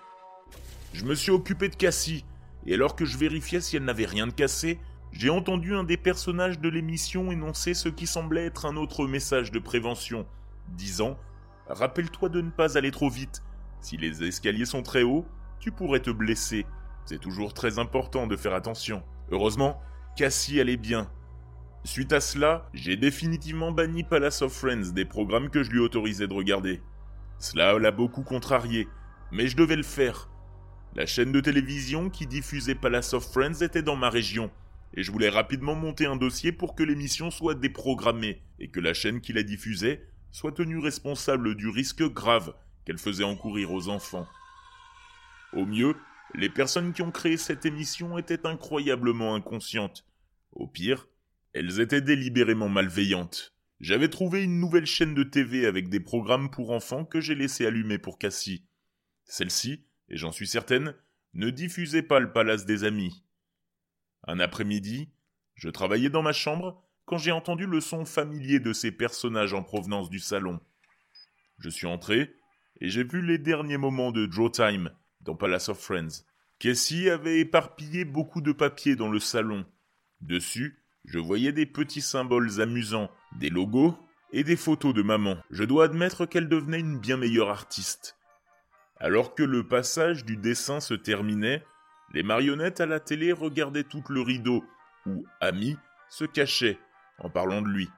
Je 0.95 1.05
me 1.05 1.15
suis 1.15 1.31
occupé 1.31 1.69
de 1.69 1.77
Cassie, 1.77 2.25
et 2.67 2.73
alors 2.73 2.97
que 2.97 3.05
je 3.05 3.19
vérifiais 3.19 3.61
si 3.61 3.77
elle 3.77 3.85
n'avait 3.85 4.07
rien 4.07 4.27
de 4.27 4.33
cassé, 4.33 4.81
j'ai 5.13 5.29
entendu 5.29 5.75
un 5.75 5.85
des 5.85 5.99
personnages 5.99 6.59
de 6.59 6.69
l'émission 6.71 7.31
énoncer 7.31 7.75
ce 7.75 7.91
qui 7.91 8.07
semblait 8.07 8.47
être 8.47 8.65
un 8.65 8.77
autre 8.77 9.07
message 9.07 9.53
de 9.53 9.59
prévention, 9.59 10.27
disant 10.69 11.19
Rappelle-toi 11.69 12.31
de 12.31 12.41
ne 12.41 12.51
pas 12.51 12.79
aller 12.79 12.91
trop 12.91 13.11
vite. 13.11 13.43
Si 13.83 13.99
les 13.99 14.25
escaliers 14.25 14.65
sont 14.65 14.83
très 14.83 15.03
hauts, 15.03 15.27
tu 15.61 15.71
pourrais 15.71 16.01
te 16.01 16.11
blesser. 16.11 16.65
C'est 17.05 17.21
toujours 17.21 17.53
très 17.53 17.79
important 17.79 18.27
de 18.27 18.37
faire 18.37 18.55
attention. 18.55 19.03
Heureusement, 19.31 19.83
Cassie 20.17 20.61
allait 20.61 20.79
bien. 20.79 21.11
Suite 21.85 22.13
à 22.13 22.21
cela, 22.21 22.69
j'ai 22.75 22.97
définitivement 22.97 23.73
banni 23.73 24.03
Palace 24.03 24.43
of 24.43 24.53
Friends 24.53 24.93
des 24.93 25.05
programmes 25.05 25.49
que 25.49 25.63
je 25.63 25.71
lui 25.71 25.79
autorisais 25.79 26.27
de 26.27 26.35
regarder. 26.35 26.83
Cela 27.39 27.79
l'a 27.79 27.93
beaucoup 27.93 28.23
contrarié, 28.23 28.89
mais 29.31 29.47
je 29.47 29.57
devais 29.57 29.77
le 29.77 29.83
faire. 29.83 30.29
La 30.95 31.07
chaîne 31.07 31.33
de 31.33 31.41
télévision 31.41 32.11
qui 32.11 32.27
diffusait 32.27 32.75
Palace 32.75 33.15
of 33.15 33.31
Friends 33.31 33.63
était 33.63 33.83
dans 33.83 33.97
ma 33.97 34.11
région, 34.11 34.51
et 34.95 35.03
je 35.03 35.13
voulais 35.13 35.29
rapidement 35.29 35.75
monter 35.75 36.07
un 36.07 36.17
dossier 36.17 36.51
pour 36.51 36.75
que 36.75 36.83
l'émission 36.83 37.31
soit 37.31 37.55
déprogrammée 37.55 38.43
et 38.59 38.69
que 38.69 38.81
la 38.81 38.95
chaîne 38.95 39.21
qui 39.21 39.33
la 39.33 39.43
diffusait 39.43 40.05
soit 40.33 40.53
tenue 40.53 40.79
responsable 40.79 41.55
du 41.55 41.69
risque 41.69 42.03
grave 42.03 42.55
qu'elle 42.85 42.99
faisait 42.99 43.25
encourir 43.25 43.73
aux 43.73 43.89
enfants. 43.89 44.27
Au 45.53 45.65
mieux, 45.65 45.95
les 46.35 46.51
personnes 46.51 46.93
qui 46.93 47.03
ont 47.03 47.11
créé 47.11 47.37
cette 47.37 47.65
émission 47.65 48.19
étaient 48.19 48.47
incroyablement 48.47 49.35
inconscientes. 49.35 50.05
Au 50.53 50.67
pire, 50.67 51.07
elles 51.53 51.81
étaient 51.81 52.01
délibérément 52.01 52.69
malveillantes. 52.69 53.55
J'avais 53.81 54.09
trouvé 54.09 54.43
une 54.43 54.59
nouvelle 54.59 54.87
chaîne 54.87 55.15
de 55.15 55.23
TV 55.23 55.67
avec 55.67 55.89
des 55.89 56.01
programmes 56.01 56.51
pour 56.51 56.73
enfants 56.73 57.05
que 57.05 57.21
j'ai 57.21 57.35
laissé 57.35 57.65
allumer 57.65 57.99
pour 57.99 58.19
Cassie. 58.19 58.67
Celle-ci, 59.25 59.85
et 60.09 60.17
j'en 60.17 60.33
suis 60.33 60.49
certaine, 60.49 60.95
ne 61.35 61.51
diffusait 61.51 62.03
pas 62.03 62.19
le 62.19 62.33
palace 62.33 62.67
des 62.67 62.85
amis. 62.85 63.25
Un 64.27 64.41
après-midi, 64.41 65.11
je 65.55 65.69
travaillais 65.69 66.11
dans 66.11 66.23
ma 66.23 66.33
chambre 66.33 66.83
quand 67.05 67.19
j'ai 67.19 67.33
entendu 67.33 67.67
le 67.67 67.81
son 67.81 68.05
familier 68.05 68.61
de 68.61 68.73
ces 68.73 68.93
personnages 68.93 69.55
en 69.55 69.63
provenance 69.63 70.11
du 70.11 70.19
salon. 70.19 70.61
Je 71.59 71.71
suis 71.71 71.87
entré 71.87 72.35
et 72.81 72.89
j'ai 72.89 73.05
vu 73.05 73.23
les 73.23 73.39
derniers 73.39 73.79
moments 73.79 74.13
de 74.13 74.27
Draw 74.27 74.51
Time 74.51 74.91
dans 75.21 75.35
Palace 75.35 75.69
of 75.69 75.79
Friends. 75.79 76.25
Cassie 76.59 77.09
avait 77.09 77.39
éparpillé 77.39 78.05
beaucoup 78.05 78.41
de 78.41 78.53
papiers 78.53 78.97
dans 78.97 79.11
le 79.11 79.21
salon. 79.21 79.65
Dessus, 80.21 80.83
je 81.11 81.19
voyais 81.19 81.53
des 81.53 81.65
petits 81.65 82.03
symboles 82.03 82.61
amusants, 82.61 83.11
des 83.39 83.49
logos 83.49 83.97
et 84.31 84.45
des 84.45 84.57
photos 84.57 84.93
de 84.93 85.01
maman. 85.01 85.39
Je 85.51 85.65
dois 85.65 85.87
admettre 85.87 86.27
qu'elle 86.27 86.51
devenait 86.51 86.81
une 86.81 86.99
bien 86.99 87.17
meilleure 87.17 87.49
artiste. 87.49 88.19
Alors 89.01 89.35
que 89.35 89.43
le 89.43 89.67
passage 89.67 90.27
du 90.27 90.37
dessin 90.37 90.81
se 90.81 90.93
terminait, 90.93 91.65
les 92.13 92.23
marionnettes 92.23 92.83
à 92.83 92.87
la 92.87 93.01
télé 93.01 93.33
regardaient 93.33 93.85
tout 93.85 94.03
le 94.11 94.21
rideau, 94.21 94.63
où 95.07 95.25
Ami 95.41 95.79
se 96.11 96.27
cachait 96.27 96.79
en 97.19 97.31
parlant 97.31 97.63
de 97.63 97.69
lui. 97.69 97.89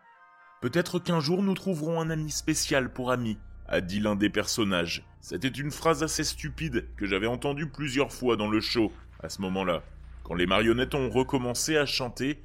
Peut-être 0.60 1.00
qu'un 1.00 1.18
jour 1.18 1.42
nous 1.42 1.54
trouverons 1.54 2.00
un 2.00 2.10
ami 2.10 2.30
spécial 2.30 2.92
pour 2.92 3.10
Ami, 3.10 3.38
a 3.66 3.80
dit 3.80 3.98
l'un 3.98 4.14
des 4.14 4.30
personnages. 4.30 5.04
C'était 5.20 5.48
une 5.48 5.72
phrase 5.72 6.04
assez 6.04 6.22
stupide 6.22 6.86
que 6.96 7.06
j'avais 7.06 7.26
entendue 7.26 7.68
plusieurs 7.68 8.12
fois 8.12 8.36
dans 8.36 8.48
le 8.48 8.60
show 8.60 8.92
à 9.20 9.28
ce 9.28 9.42
moment-là. 9.42 9.82
Quand 10.22 10.34
les 10.34 10.46
marionnettes 10.46 10.94
ont 10.94 11.10
recommencé 11.10 11.76
à 11.76 11.86
chanter, 11.86 12.40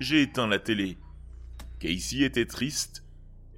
j'ai 0.00 0.22
éteint 0.22 0.46
la 0.46 0.58
télé. 0.58 0.96
Casey 1.78 2.22
était 2.22 2.46
triste, 2.46 3.04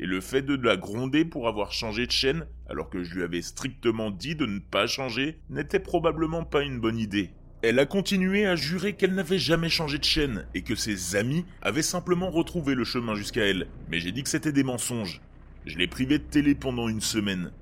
et 0.00 0.06
le 0.06 0.20
fait 0.20 0.42
de 0.42 0.56
la 0.56 0.76
gronder 0.76 1.24
pour 1.24 1.46
avoir 1.46 1.72
changé 1.72 2.06
de 2.06 2.10
chaîne, 2.10 2.46
alors 2.68 2.90
que 2.90 3.04
je 3.04 3.14
lui 3.14 3.22
avais 3.22 3.42
strictement 3.42 4.10
dit 4.10 4.34
de 4.34 4.46
ne 4.46 4.58
pas 4.58 4.88
changer, 4.88 5.38
n'était 5.48 5.78
probablement 5.78 6.44
pas 6.44 6.62
une 6.62 6.80
bonne 6.80 6.98
idée. 6.98 7.30
Elle 7.62 7.78
a 7.78 7.86
continué 7.86 8.44
à 8.44 8.56
jurer 8.56 8.94
qu'elle 8.94 9.14
n'avait 9.14 9.38
jamais 9.38 9.68
changé 9.68 9.98
de 9.98 10.04
chaîne 10.04 10.48
et 10.52 10.62
que 10.62 10.74
ses 10.74 11.14
amis 11.14 11.44
avaient 11.62 11.82
simplement 11.82 12.28
retrouvé 12.28 12.74
le 12.74 12.82
chemin 12.82 13.14
jusqu'à 13.14 13.46
elle. 13.46 13.68
Mais 13.88 14.00
j'ai 14.00 14.10
dit 14.10 14.24
que 14.24 14.28
c'était 14.28 14.50
des 14.50 14.64
mensonges. 14.64 15.20
Je 15.64 15.78
l'ai 15.78 15.86
privée 15.86 16.18
de 16.18 16.24
télé 16.24 16.56
pendant 16.56 16.88
une 16.88 17.00
semaine. 17.00 17.52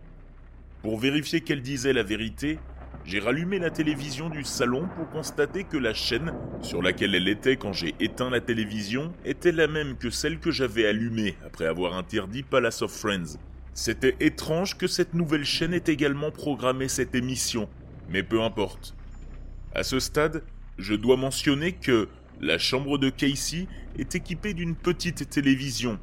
Pour 0.81 0.99
vérifier 0.99 1.43
qu'elle 1.43 1.61
disait 1.61 1.93
la 1.93 2.03
vérité, 2.03 2.59
j'ai 3.05 3.19
rallumé 3.19 3.59
la 3.59 3.71
télévision 3.71 4.29
du 4.29 4.45
salon 4.45 4.89
pour 4.95 5.09
constater 5.11 5.65
que 5.65 5.77
la 5.77 5.95
chaîne 5.95 6.33
sur 6.63 6.83
laquelle 6.83 7.15
elle 7.15 7.29
était 7.29 7.57
quand 7.57 7.73
j'ai 7.73 7.95
éteint 7.99 8.31
la 8.31 8.41
télévision 8.41 9.13
était 9.25 9.53
la 9.53 9.67
même 9.67 9.97
que 9.97 10.11
celle 10.11 10.39
que 10.39 10.51
j'avais 10.51 10.87
allumée 10.87 11.37
après 11.45 11.67
avoir 11.67 11.97
interdit 11.97 12.43
Palace 12.43 12.83
of 12.83 12.93
Friends. 12.93 13.39
C'était 13.73 14.17
étrange 14.21 14.77
que 14.77 14.87
cette 14.87 15.15
nouvelle 15.15 15.45
chaîne 15.45 15.75
ait 15.75 15.85
également 15.87 16.31
programmé 16.31 16.89
cette 16.89 17.15
émission, 17.15 17.69
mais 18.09 18.23
peu 18.23 18.43
importe. 18.43 18.95
À 19.75 19.83
ce 19.83 19.99
stade, 19.99 20.43
je 20.79 20.95
dois 20.95 21.17
mentionner 21.17 21.73
que 21.73 22.09
la 22.41 22.59
chambre 22.59 22.99
de 22.99 23.11
Casey 23.11 23.67
est 23.99 24.15
équipée 24.15 24.55
d'une 24.55 24.75
petite 24.75 25.29
télévision. 25.31 25.99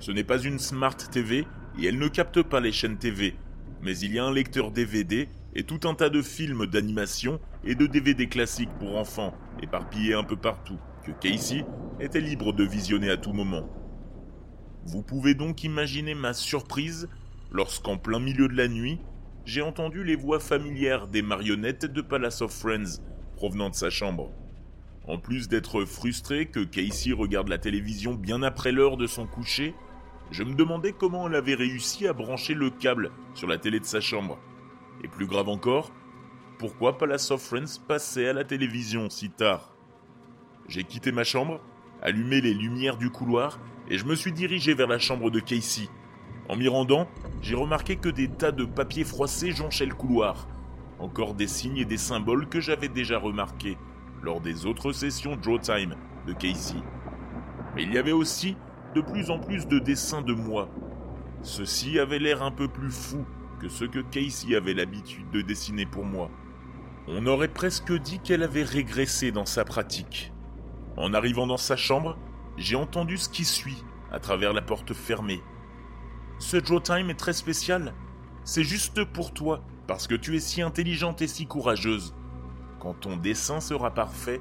Ce 0.00 0.12
n'est 0.12 0.24
pas 0.24 0.38
une 0.38 0.58
Smart 0.58 0.96
TV 0.96 1.46
et 1.80 1.86
elle 1.86 1.98
ne 1.98 2.08
capte 2.08 2.42
pas 2.42 2.60
les 2.60 2.72
chaînes 2.72 2.98
TV, 2.98 3.34
mais 3.82 3.96
il 3.98 4.12
y 4.12 4.18
a 4.18 4.24
un 4.24 4.32
lecteur 4.32 4.70
DVD 4.70 5.28
et 5.54 5.62
tout 5.64 5.80
un 5.88 5.94
tas 5.94 6.10
de 6.10 6.22
films 6.22 6.66
d'animation 6.66 7.40
et 7.64 7.74
de 7.74 7.86
DVD 7.86 8.28
classiques 8.28 8.76
pour 8.78 8.96
enfants, 8.96 9.34
éparpillés 9.62 10.14
un 10.14 10.24
peu 10.24 10.36
partout, 10.36 10.78
que 11.04 11.12
Casey 11.12 11.64
était 12.00 12.20
libre 12.20 12.52
de 12.52 12.64
visionner 12.64 13.10
à 13.10 13.16
tout 13.16 13.32
moment. 13.32 13.68
Vous 14.84 15.02
pouvez 15.02 15.34
donc 15.34 15.64
imaginer 15.64 16.14
ma 16.14 16.34
surprise 16.34 17.08
lorsqu'en 17.50 17.96
plein 17.96 18.18
milieu 18.18 18.48
de 18.48 18.56
la 18.56 18.68
nuit, 18.68 18.98
j'ai 19.44 19.62
entendu 19.62 20.02
les 20.04 20.16
voix 20.16 20.40
familières 20.40 21.06
des 21.06 21.22
marionnettes 21.22 21.86
de 21.86 22.00
Palace 22.00 22.42
of 22.42 22.52
Friends 22.52 23.00
provenant 23.36 23.70
de 23.70 23.74
sa 23.74 23.90
chambre. 23.90 24.32
En 25.06 25.18
plus 25.18 25.48
d'être 25.48 25.84
frustré 25.84 26.46
que 26.46 26.64
Casey 26.64 27.12
regarde 27.12 27.48
la 27.48 27.58
télévision 27.58 28.14
bien 28.14 28.42
après 28.42 28.72
l'heure 28.72 28.96
de 28.96 29.06
son 29.06 29.26
coucher, 29.26 29.74
je 30.30 30.42
me 30.42 30.54
demandais 30.54 30.92
comment 30.92 31.28
elle 31.28 31.34
avait 31.34 31.54
réussi 31.54 32.06
à 32.06 32.14
brancher 32.14 32.54
le 32.54 32.70
câble 32.70 33.10
sur 33.34 33.46
la 33.46 33.58
télé 33.58 33.80
de 33.80 33.84
sa 33.84 34.00
chambre. 34.00 34.38
Et 35.02 35.08
plus 35.08 35.26
grave 35.26 35.48
encore, 35.48 35.90
pourquoi 36.58 36.96
Palace 36.96 37.30
of 37.30 37.42
Friends 37.42 37.80
passait 37.86 38.28
à 38.28 38.32
la 38.32 38.44
télévision 38.44 39.10
si 39.10 39.30
tard? 39.30 39.74
J'ai 40.68 40.84
quitté 40.84 41.12
ma 41.12 41.24
chambre, 41.24 41.60
allumé 42.00 42.40
les 42.40 42.54
lumières 42.54 42.96
du 42.96 43.10
couloir 43.10 43.58
et 43.88 43.98
je 43.98 44.06
me 44.06 44.14
suis 44.14 44.32
dirigé 44.32 44.74
vers 44.74 44.86
la 44.86 44.98
chambre 44.98 45.30
de 45.30 45.40
Casey. 45.40 45.88
En 46.48 46.56
m'y 46.56 46.68
rendant, 46.68 47.08
j'ai 47.42 47.54
remarqué 47.54 47.96
que 47.96 48.08
des 48.08 48.28
tas 48.28 48.52
de 48.52 48.64
papiers 48.64 49.04
froissés 49.04 49.52
jonchaient 49.52 49.86
le 49.86 49.94
couloir. 49.94 50.48
Encore 50.98 51.34
des 51.34 51.48
signes 51.48 51.78
et 51.78 51.84
des 51.84 51.98
symboles 51.98 52.48
que 52.48 52.60
j'avais 52.60 52.88
déjà 52.88 53.18
remarqués 53.18 53.76
lors 54.22 54.40
des 54.40 54.64
autres 54.64 54.92
sessions 54.92 55.36
Draw 55.36 55.58
Time 55.58 55.96
de 56.26 56.32
Casey. 56.32 56.76
Mais 57.74 57.82
il 57.82 57.92
y 57.92 57.98
avait 57.98 58.12
aussi 58.12 58.56
de 58.94 59.00
plus 59.00 59.30
en 59.30 59.38
plus 59.38 59.66
de 59.66 59.78
dessins 59.78 60.22
de 60.22 60.32
moi. 60.32 60.68
Ceux-ci 61.42 61.98
avaient 61.98 62.18
l'air 62.18 62.42
un 62.42 62.50
peu 62.50 62.68
plus 62.68 62.90
fous 62.90 63.26
ceux 63.68 63.88
que 63.88 64.00
Casey 64.00 64.54
avait 64.54 64.74
l'habitude 64.74 65.30
de 65.30 65.42
dessiner 65.42 65.86
pour 65.86 66.04
moi. 66.04 66.30
On 67.06 67.26
aurait 67.26 67.48
presque 67.48 67.92
dit 67.92 68.20
qu'elle 68.20 68.42
avait 68.42 68.62
régressé 68.62 69.30
dans 69.30 69.46
sa 69.46 69.64
pratique. 69.64 70.32
En 70.96 71.12
arrivant 71.12 71.46
dans 71.46 71.56
sa 71.56 71.76
chambre, 71.76 72.16
j'ai 72.56 72.76
entendu 72.76 73.18
ce 73.18 73.28
qui 73.28 73.44
suit 73.44 73.84
à 74.10 74.20
travers 74.20 74.52
la 74.52 74.62
porte 74.62 74.94
fermée. 74.94 75.42
Ce 76.38 76.56
Draw 76.56 76.80
Time 76.80 77.10
est 77.10 77.18
très 77.18 77.32
spécial. 77.32 77.94
C'est 78.44 78.64
juste 78.64 79.04
pour 79.04 79.32
toi, 79.32 79.62
parce 79.86 80.06
que 80.06 80.14
tu 80.14 80.36
es 80.36 80.40
si 80.40 80.62
intelligente 80.62 81.22
et 81.22 81.26
si 81.26 81.46
courageuse. 81.46 82.14
Quand 82.80 82.94
ton 82.94 83.16
dessin 83.16 83.60
sera 83.60 83.92
parfait, 83.92 84.40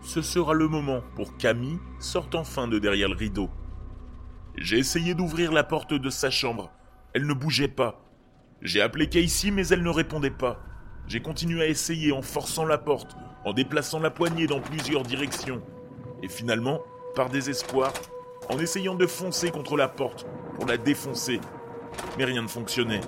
ce 0.00 0.22
sera 0.22 0.54
le 0.54 0.68
moment 0.68 1.02
pour 1.14 1.36
Camille 1.36 1.78
sorte 1.98 2.34
enfin 2.34 2.68
de 2.68 2.78
derrière 2.78 3.08
le 3.08 3.16
rideau. 3.16 3.50
J'ai 4.56 4.78
essayé 4.78 5.14
d'ouvrir 5.14 5.52
la 5.52 5.64
porte 5.64 5.94
de 5.94 6.10
sa 6.10 6.30
chambre. 6.30 6.70
Elle 7.14 7.26
ne 7.26 7.34
bougeait 7.34 7.68
pas. 7.68 8.00
J'ai 8.64 8.80
appelé 8.80 9.08
Casey, 9.08 9.50
mais 9.50 9.66
elle 9.68 9.82
ne 9.82 9.90
répondait 9.90 10.30
pas. 10.30 10.62
J'ai 11.08 11.20
continué 11.20 11.62
à 11.62 11.66
essayer 11.66 12.12
en 12.12 12.22
forçant 12.22 12.64
la 12.64 12.78
porte, 12.78 13.16
en 13.44 13.52
déplaçant 13.52 13.98
la 13.98 14.10
poignée 14.10 14.46
dans 14.46 14.60
plusieurs 14.60 15.02
directions. 15.02 15.60
Et 16.22 16.28
finalement, 16.28 16.80
par 17.16 17.28
désespoir, 17.28 17.92
en 18.48 18.60
essayant 18.60 18.94
de 18.94 19.06
foncer 19.08 19.50
contre 19.50 19.76
la 19.76 19.88
porte 19.88 20.28
pour 20.54 20.64
la 20.66 20.76
défoncer. 20.76 21.40
Mais 22.16 22.24
rien 22.24 22.42
ne 22.42 22.46
fonctionnait. 22.46 23.00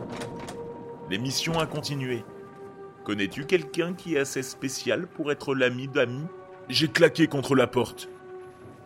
L'émission 1.08 1.60
a 1.60 1.66
continué. 1.66 2.24
Connais-tu 3.04 3.46
quelqu'un 3.46 3.94
qui 3.94 4.16
est 4.16 4.20
assez 4.20 4.42
spécial 4.42 5.06
pour 5.06 5.30
être 5.30 5.54
l'ami 5.54 5.86
d'ami? 5.86 6.24
J'ai 6.68 6.88
claqué 6.88 7.28
contre 7.28 7.54
la 7.54 7.68
porte. 7.68 8.08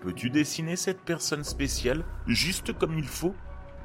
Peux-tu 0.02 0.28
dessiner 0.28 0.76
cette 0.76 1.00
personne 1.00 1.44
spéciale 1.44 2.04
juste 2.26 2.76
comme 2.76 2.98
il 2.98 3.06
faut? 3.06 3.34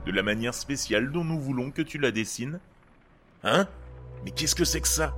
De 0.06 0.12
la 0.12 0.22
manière 0.22 0.54
spéciale 0.54 1.12
dont 1.14 1.24
nous 1.24 1.40
voulons 1.40 1.72
que 1.72 1.82
tu 1.82 1.98
la 1.98 2.12
dessines 2.12 2.60
Hein? 3.44 3.68
Mais 4.24 4.32
qu'est-ce 4.32 4.56
que 4.56 4.66
c'est 4.66 4.82
que 4.82 4.88
ça? 4.88 5.16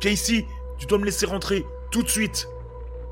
Casey, 0.00 0.46
tu 0.78 0.86
dois 0.86 0.98
me 0.98 1.04
laisser 1.04 1.26
rentrer, 1.26 1.66
tout 1.90 2.02
de 2.02 2.08
suite 2.08 2.48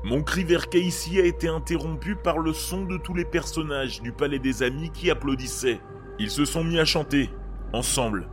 Mon 0.03 0.23
cri 0.23 0.43
vers 0.43 0.69
Casey 0.69 1.21
a 1.21 1.25
été 1.25 1.47
interrompu 1.47 2.15
par 2.15 2.39
le 2.39 2.53
son 2.53 2.85
de 2.85 2.97
tous 2.97 3.13
les 3.13 3.25
personnages 3.25 4.01
du 4.01 4.11
Palais 4.11 4.39
des 4.39 4.63
Amis 4.63 4.91
qui 4.91 5.11
applaudissaient. 5.11 5.79
Ils 6.19 6.31
se 6.31 6.45
sont 6.45 6.63
mis 6.63 6.79
à 6.79 6.85
chanter, 6.85 7.29
ensemble. 7.71 8.27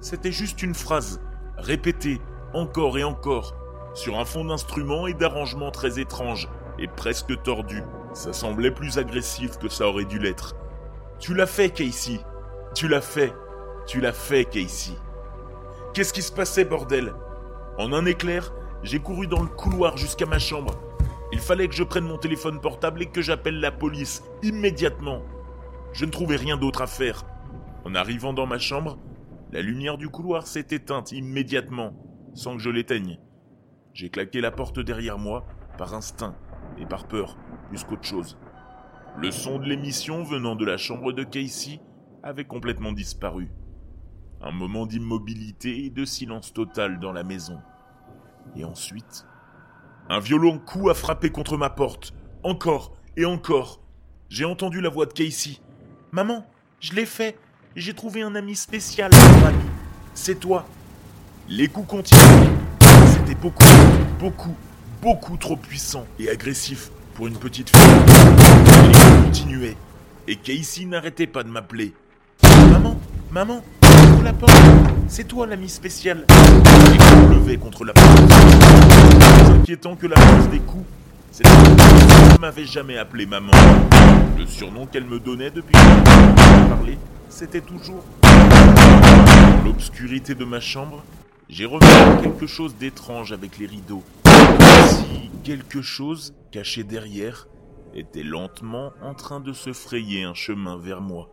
C'était 0.00 0.32
juste 0.32 0.62
une 0.62 0.74
phrase, 0.74 1.20
répétée 1.58 2.20
encore 2.54 2.98
et 2.98 3.04
encore, 3.04 3.54
sur 3.94 4.18
un 4.18 4.24
fond 4.24 4.44
d'instruments 4.44 5.06
et 5.06 5.14
d'arrangements 5.14 5.70
très 5.70 5.98
étranges 5.98 6.48
et 6.78 6.88
presque 6.88 7.42
tordus. 7.42 7.84
Ça 8.14 8.32
semblait 8.32 8.70
plus 8.70 8.98
agressif 8.98 9.58
que 9.58 9.68
ça 9.68 9.86
aurait 9.88 10.04
dû 10.04 10.18
l'être. 10.18 10.54
Tu 11.18 11.34
l'as 11.34 11.46
fait, 11.46 11.70
Casey. 11.70 12.20
Tu 12.74 12.88
l'as 12.88 13.00
fait. 13.00 13.32
Tu 13.86 14.00
l'as 14.00 14.12
fait, 14.12 14.44
Casey. 14.44 14.94
Qu'est-ce 15.94 16.14
qui 16.14 16.22
se 16.22 16.32
passait, 16.32 16.64
bordel? 16.64 17.12
En 17.76 17.92
un 17.92 18.06
éclair, 18.06 18.54
j'ai 18.82 18.98
couru 18.98 19.26
dans 19.26 19.42
le 19.42 19.48
couloir 19.48 19.98
jusqu'à 19.98 20.24
ma 20.24 20.38
chambre. 20.38 20.80
Il 21.32 21.38
fallait 21.38 21.68
que 21.68 21.74
je 21.74 21.84
prenne 21.84 22.06
mon 22.06 22.16
téléphone 22.16 22.60
portable 22.60 23.02
et 23.02 23.10
que 23.10 23.20
j'appelle 23.20 23.60
la 23.60 23.70
police 23.70 24.22
immédiatement. 24.42 25.22
Je 25.92 26.06
ne 26.06 26.10
trouvais 26.10 26.36
rien 26.36 26.56
d'autre 26.56 26.80
à 26.80 26.86
faire. 26.86 27.24
En 27.84 27.94
arrivant 27.94 28.32
dans 28.32 28.46
ma 28.46 28.58
chambre, 28.58 28.98
la 29.50 29.60
lumière 29.60 29.98
du 29.98 30.08
couloir 30.08 30.46
s'est 30.46 30.68
éteinte 30.70 31.12
immédiatement, 31.12 31.92
sans 32.32 32.56
que 32.56 32.62
je 32.62 32.70
l'éteigne. 32.70 33.18
J'ai 33.92 34.08
claqué 34.08 34.40
la 34.40 34.50
porte 34.50 34.80
derrière 34.80 35.18
moi, 35.18 35.46
par 35.76 35.92
instinct 35.92 36.36
et 36.78 36.86
par 36.86 37.06
peur, 37.06 37.36
plus 37.68 37.84
qu'autre 37.84 38.04
chose. 38.04 38.38
Le 39.18 39.30
son 39.30 39.58
de 39.58 39.66
l'émission 39.66 40.22
venant 40.22 40.56
de 40.56 40.64
la 40.64 40.78
chambre 40.78 41.12
de 41.12 41.22
Casey 41.22 41.80
avait 42.22 42.46
complètement 42.46 42.92
disparu. 42.92 43.50
Un 44.44 44.50
moment 44.50 44.86
d'immobilité 44.86 45.84
et 45.84 45.90
de 45.90 46.04
silence 46.04 46.52
total 46.52 46.98
dans 46.98 47.12
la 47.12 47.22
maison. 47.22 47.60
Et 48.56 48.64
ensuite, 48.64 49.24
un 50.08 50.18
violent 50.18 50.58
coup 50.58 50.90
a 50.90 50.94
frappé 50.94 51.30
contre 51.30 51.56
ma 51.56 51.70
porte. 51.70 52.12
Encore 52.42 52.92
et 53.16 53.24
encore. 53.24 53.80
J'ai 54.28 54.44
entendu 54.44 54.80
la 54.80 54.88
voix 54.88 55.06
de 55.06 55.12
Casey. 55.12 55.58
Maman, 56.10 56.44
je 56.80 56.92
l'ai 56.92 57.06
fait. 57.06 57.38
J'ai 57.76 57.94
trouvé 57.94 58.22
un 58.22 58.34
ami 58.34 58.56
spécial, 58.56 59.12
mon 59.12 59.46
ami. 59.46 59.62
C'est 60.12 60.40
toi. 60.40 60.66
Les 61.48 61.68
coups 61.68 61.88
continuaient. 61.88 62.50
C'était 63.06 63.36
beaucoup, 63.36 63.64
beaucoup, 64.18 64.56
beaucoup 65.00 65.36
trop 65.36 65.56
puissant 65.56 66.04
et 66.18 66.28
agressif 66.28 66.90
pour 67.14 67.28
une 67.28 67.36
petite 67.36 67.70
fille. 67.70 67.96
Coups 68.92 69.24
continuaient. 69.24 69.76
Et 70.26 70.34
Casey 70.34 70.84
n'arrêtait 70.84 71.28
pas 71.28 71.44
de 71.44 71.48
m'appeler. 71.48 71.94
Maman, 72.70 72.98
maman, 73.30 73.62
C'est 75.08 75.28
toi 75.28 75.46
l'ami 75.46 75.68
spécial. 75.68 76.24
Coups 76.26 77.30
levaient 77.30 77.58
contre 77.58 77.84
la 77.84 77.92
porte. 77.92 78.06
Plus 78.16 79.50
inquiétant 79.52 79.94
que 79.94 80.06
la 80.06 80.16
pose 80.16 80.48
des 80.50 80.58
coups, 80.60 80.86
c'est 81.30 81.44
que 81.44 82.34
ne 82.34 82.40
m'avait 82.40 82.64
jamais 82.64 82.96
appelé 82.96 83.26
maman. 83.26 83.52
Je 84.38 84.46
surnom 84.46 84.86
qu'elle 84.86 85.04
me 85.04 85.20
donnait 85.20 85.50
depuis 85.50 85.72
que 85.72 85.78
je 85.78 86.68
parler, 86.68 86.98
c'était 87.28 87.60
toujours... 87.60 88.02
Dans 88.22 89.64
l'obscurité 89.64 90.34
de 90.34 90.44
ma 90.44 90.60
chambre, 90.60 91.02
j'ai 91.48 91.66
remarqué 91.66 92.22
quelque 92.22 92.46
chose 92.46 92.74
d'étrange 92.76 93.32
avec 93.32 93.58
les 93.58 93.66
rideaux. 93.66 94.02
Si 94.86 95.30
quelque 95.44 95.82
chose, 95.82 96.34
caché 96.50 96.84
derrière, 96.84 97.48
était 97.94 98.22
lentement 98.22 98.92
en 99.02 99.12
train 99.12 99.40
de 99.40 99.52
se 99.52 99.72
frayer 99.72 100.24
un 100.24 100.34
chemin 100.34 100.78
vers 100.78 101.02
moi. 101.02 101.28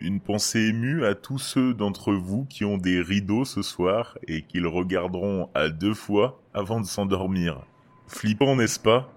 Une 0.00 0.20
pensée 0.20 0.60
émue 0.60 1.06
à 1.06 1.14
tous 1.14 1.38
ceux 1.38 1.72
d'entre 1.72 2.12
vous 2.12 2.44
qui 2.44 2.66
ont 2.66 2.76
des 2.76 3.00
rideaux 3.00 3.46
ce 3.46 3.62
soir 3.62 4.18
et 4.28 4.42
qu'ils 4.42 4.66
regarderont 4.66 5.48
à 5.54 5.70
deux 5.70 5.94
fois 5.94 6.38
avant 6.52 6.80
de 6.80 6.86
s'endormir. 6.86 7.64
Flippant, 8.06 8.56
n'est-ce 8.56 8.78
pas? 8.78 9.10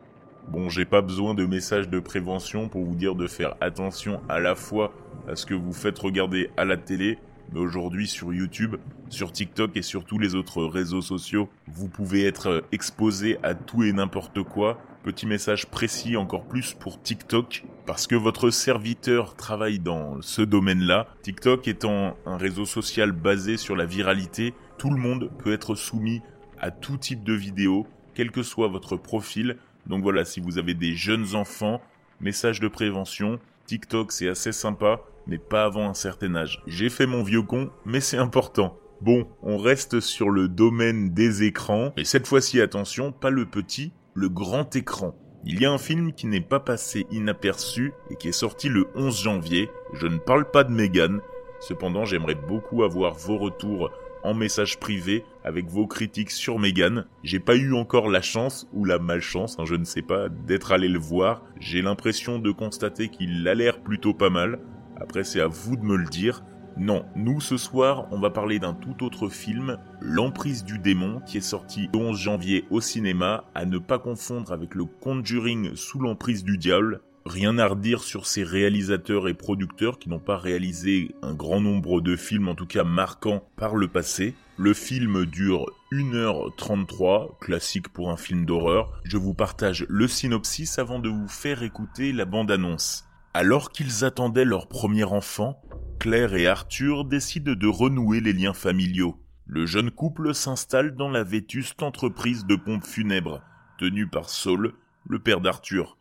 Bon, 0.48 0.70
j'ai 0.70 0.86
pas 0.86 1.02
besoin 1.02 1.34
de 1.34 1.46
messages 1.46 1.90
de 1.90 2.00
prévention 2.00 2.70
pour 2.70 2.86
vous 2.86 2.96
dire 2.96 3.16
de 3.16 3.28
faire 3.28 3.56
attention 3.60 4.22
à 4.30 4.40
la 4.40 4.56
fois 4.56 4.94
à 5.28 5.36
ce 5.36 5.46
que 5.46 5.54
vous 5.54 5.74
faites 5.74 6.00
regarder 6.00 6.50
à 6.56 6.64
la 6.64 6.78
télé, 6.78 7.20
mais 7.52 7.60
aujourd'hui 7.60 8.08
sur 8.08 8.34
YouTube, 8.34 8.76
sur 9.10 9.32
TikTok 9.32 9.76
et 9.76 9.82
sur 9.82 10.06
tous 10.06 10.20
les 10.20 10.36
autres 10.36 10.64
réseaux 10.64 11.02
sociaux, 11.02 11.50
vous 11.68 11.88
pouvez 11.88 12.26
être 12.26 12.64
exposé 12.72 13.38
à 13.44 13.56
tout 13.56 13.84
et 13.84 13.94
n'importe 13.94 14.44
quoi 14.44 14.80
Petit 15.04 15.26
message 15.26 15.68
précis 15.68 16.18
encore 16.18 16.44
plus 16.44 16.74
pour 16.74 17.02
TikTok, 17.02 17.64
parce 17.86 18.06
que 18.06 18.16
votre 18.16 18.50
serviteur 18.50 19.36
travaille 19.36 19.80
dans 19.80 20.22
ce 20.22 20.42
domaine-là. 20.42 21.08
TikTok 21.24 21.68
étant 21.68 22.18
un 22.26 22.38
réseau 22.38 22.66
social 22.66 23.14
basé 23.14 23.56
sur 23.56 23.76
la 23.76 23.86
viralité, 23.86 24.54
tout 24.78 24.90
le 24.90 24.98
monde 24.98 25.32
peut 25.40 25.54
être 25.54 25.76
soumis 25.76 26.22
à 26.60 26.70
tout 26.72 26.98
type 26.98 27.24
de 27.24 27.34
vidéo, 27.34 27.88
quel 28.14 28.32
que 28.32 28.44
soit 28.44 28.68
votre 28.68 28.98
profil. 28.98 29.56
Donc 29.88 30.04
voilà, 30.04 30.26
si 30.26 30.42
vous 30.42 30.58
avez 30.58 30.74
des 30.74 30.94
jeunes 30.94 31.34
enfants, 31.34 31.82
message 32.20 32.60
de 32.60 32.68
prévention, 32.68 33.40
TikTok 33.66 34.12
c'est 34.12 34.28
assez 34.28 34.52
sympa, 34.52 35.00
mais 35.28 35.38
pas 35.38 35.64
avant 35.64 35.90
un 35.90 35.94
certain 35.94 36.36
âge. 36.36 36.62
J'ai 36.68 36.90
fait 36.90 37.06
mon 37.06 37.24
vieux 37.24 37.42
con, 37.42 37.70
mais 37.86 38.02
c'est 38.02 38.18
important. 38.18 38.78
Bon, 39.02 39.28
on 39.42 39.58
reste 39.58 40.00
sur 40.00 40.30
le 40.30 40.50
domaine 40.50 41.14
des 41.14 41.44
écrans, 41.44 41.94
mais 41.96 42.04
cette 42.04 42.28
fois-ci 42.28 42.60
attention, 42.60 43.12
pas 43.12 43.30
le 43.30 43.46
petit, 43.46 43.94
le 44.14 44.28
grand 44.28 44.76
écran. 44.76 45.16
Il 45.46 45.62
y 45.62 45.66
a 45.66 45.72
un 45.72 45.78
film 45.78 46.12
qui 46.12 46.28
n'est 46.28 46.42
pas 46.42 46.60
passé 46.60 47.08
inaperçu 47.10 47.94
et 48.10 48.16
qui 48.18 48.28
est 48.28 48.34
sorti 48.34 48.68
le 48.68 48.88
11 48.96 49.22
janvier. 49.22 49.70
Je 49.94 50.08
ne 50.08 50.18
parle 50.18 50.52
pas 50.52 50.66
de 50.66 50.72
Megan. 50.72 51.22
Cependant, 51.62 52.04
j'aimerais 52.04 52.36
beaucoup 52.36 52.84
avoir 52.84 53.14
vos 53.14 53.38
retours 53.38 53.90
en 54.24 54.34
message 54.34 54.80
privé 54.80 55.24
avec 55.44 55.68
vos 55.68 55.88
critiques 55.88 56.32
sur 56.32 56.60
Megan. 56.60 57.06
J'ai 57.24 57.40
pas 57.40 57.56
eu 57.56 57.74
encore 57.74 58.10
la 58.10 58.22
chance 58.22 58.68
ou 58.74 58.86
la 58.86 59.00
malchance, 59.00 59.58
hein, 59.60 59.66
je 59.66 59.76
ne 59.76 59.86
sais 59.86 60.02
pas, 60.02 60.30
d'être 60.30 60.72
allé 60.72 60.88
le 60.88 61.00
voir. 61.00 61.44
J'ai 61.60 61.82
l'impression 61.82 62.40
de 62.40 62.52
constater 62.52 63.10
qu'il 63.10 63.48
a 63.48 63.56
l'air 63.56 63.82
plutôt 63.82 64.14
pas 64.14 64.30
mal. 64.30 64.60
Après, 65.02 65.24
c'est 65.24 65.42
à 65.42 65.48
vous 65.48 65.76
de 65.76 65.84
me 65.84 65.96
le 65.96 66.08
dire. 66.08 66.44
Non, 66.78 67.06
nous 67.16 67.42
ce 67.42 67.58
soir, 67.58 68.08
on 68.12 68.20
va 68.20 68.30
parler 68.30 68.60
d'un 68.60 68.74
tout 68.74 69.04
autre 69.04 69.28
film, 69.28 69.78
L'emprise 70.00 70.64
du 70.64 70.80
démon, 70.80 71.20
qui 71.26 71.38
est 71.38 71.42
sorti 71.42 71.90
le 71.94 72.00
11 72.00 72.18
janvier 72.18 72.66
au 72.70 72.80
cinéma, 72.80 73.44
à 73.54 73.66
ne 73.66 73.80
pas 73.80 74.00
confondre 74.00 74.54
avec 74.54 74.76
le 74.76 74.86
Conjuring 74.86 75.76
sous 75.76 76.00
l'emprise 76.00 76.44
du 76.44 76.58
diable. 76.58 77.02
Rien 77.26 77.58
à 77.58 77.68
redire 77.68 78.02
sur 78.02 78.26
ces 78.26 78.44
réalisateurs 78.44 79.28
et 79.28 79.34
producteurs 79.34 80.00
qui 80.00 80.10
n'ont 80.10 80.20
pas 80.20 80.38
réalisé 80.38 81.14
un 81.22 81.34
grand 81.34 81.60
nombre 81.60 82.00
de 82.00 82.16
films, 82.16 82.48
en 82.48 82.56
tout 82.56 82.66
cas 82.66 82.86
marquants 82.86 83.44
par 83.58 83.76
le 83.76 83.90
passé. 83.90 84.34
Le 84.58 84.74
film 84.74 85.26
dure 85.26 85.66
1h33, 85.92 87.38
classique 87.40 87.90
pour 87.90 88.10
un 88.10 88.18
film 88.18 88.46
d'horreur. 88.46 89.02
Je 89.04 89.18
vous 89.18 89.34
partage 89.34 89.86
le 89.90 90.08
synopsis 90.08 90.80
avant 90.80 91.00
de 91.00 91.10
vous 91.10 91.28
faire 91.28 91.62
écouter 91.62 92.14
la 92.14 92.26
bande-annonce. 92.26 93.09
Alors 93.34 93.72
qu'ils 93.72 94.06
attendaient 94.06 94.46
leur 94.46 94.68
premier 94.68 95.04
enfant, 95.04 95.62
Claire 96.00 96.34
et 96.34 96.48
Arthur 96.48 97.06
décident 97.06 97.54
de 97.54 97.68
renouer 97.68 98.22
les 98.22 98.34
liens 98.34 98.54
familiaux. 98.54 99.22
Le 99.46 99.66
jeune 99.66 99.92
couple 99.92 100.34
s'installe 100.34 100.96
dans 100.96 101.10
la 101.10 101.24
vétuste 101.24 101.84
entreprise 101.84 102.46
de 102.46 102.56
pompes 102.56 102.86
funèbres, 102.86 103.42
tenue 103.78 104.08
par 104.08 104.30
Saul, 104.30 104.74
le 105.08 105.20
père 105.20 105.42
d'Arthur. 105.42 105.98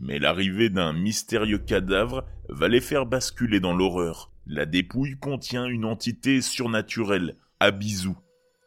Mais 0.00 0.18
l'arrivée 0.18 0.70
d'un 0.70 0.94
mystérieux 0.94 1.58
cadavre 1.58 2.24
va 2.48 2.68
les 2.68 2.80
faire 2.80 3.04
basculer 3.04 3.60
dans 3.60 3.74
l'horreur. 3.74 4.30
La 4.46 4.64
dépouille 4.64 5.18
contient 5.18 5.66
une 5.66 5.84
entité 5.84 6.40
surnaturelle, 6.40 7.36
Abizou, 7.60 8.16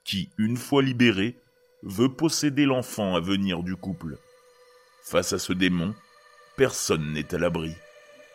qui, 0.04 0.30
une 0.38 0.58
fois 0.58 0.84
libérée, 0.84 1.40
veut 1.82 2.14
posséder 2.14 2.66
l'enfant 2.66 3.16
à 3.16 3.20
venir 3.20 3.64
du 3.64 3.76
couple. 3.76 4.18
Face 5.04 5.34
à 5.34 5.40
ce 5.40 5.52
démon, 5.52 5.96
personne 6.58 7.12
n'est 7.12 7.34
à 7.34 7.40
l'abri. 7.40 7.74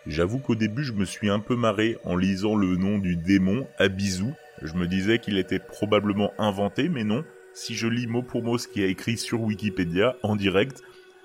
J'avoue 0.09 0.39
qu'au 0.39 0.55
début, 0.55 0.85
je 0.85 0.95
me 0.95 1.05
suis 1.05 1.29
un 1.29 1.39
peu 1.39 1.55
marré 1.55 1.99
en 2.03 2.17
lisant 2.17 2.57
le 2.57 2.77
nom 2.77 2.97
du 2.97 3.17
démon, 3.17 3.67
Abizou. 3.79 4.33
Je 4.63 4.73
me 4.73 4.89
disais 4.89 5.19
qu'il 5.19 5.37
était 5.37 5.59
probablement 5.59 6.33
inventé, 6.39 6.89
mais 6.89 7.05
non. 7.05 7.25
Si 7.53 7.75
je 7.75 7.87
lis 7.87 8.07
mot 8.07 8.23
pour 8.23 8.43
mot 8.43 8.57
ce 8.57 8.69
qui 8.69 8.83
a 8.83 8.87
écrit 8.87 9.19
sur 9.19 9.43
Wikipédia, 9.43 10.17
en 10.23 10.35
direct, 10.35 10.83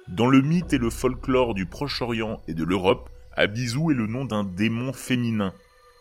dans 0.09 0.27
le 0.27 0.41
mythe 0.41 0.73
et 0.73 0.77
le 0.77 0.89
folklore 0.89 1.53
du 1.53 1.65
Proche-Orient 1.65 2.41
et 2.49 2.53
de 2.53 2.65
l'Europe, 2.65 3.09
Abizou 3.37 3.89
est 3.89 3.95
le 3.95 4.05
nom 4.05 4.25
d'un 4.25 4.43
démon 4.43 4.91
féminin. 4.91 5.53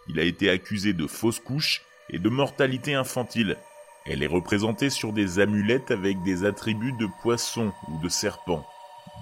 Il 0.09 0.19
a 0.19 0.25
été 0.25 0.51
accusé 0.51 0.93
de 0.93 1.07
fausse 1.07 1.39
couche 1.39 1.83
et 2.11 2.19
de 2.19 2.29
mortalité 2.29 2.95
infantile. 2.95 3.59
Elle 4.07 4.25
est 4.25 4.27
représentée 4.27 4.91
sur 4.91 5.13
des 5.13 5.39
amulettes 5.39 5.93
avec 5.93 6.21
des 6.25 6.45
attributs 6.45 6.95
de 6.99 7.07
poisson 7.23 7.73
ou 7.89 8.03
de 8.03 8.09
serpent. 8.09 8.67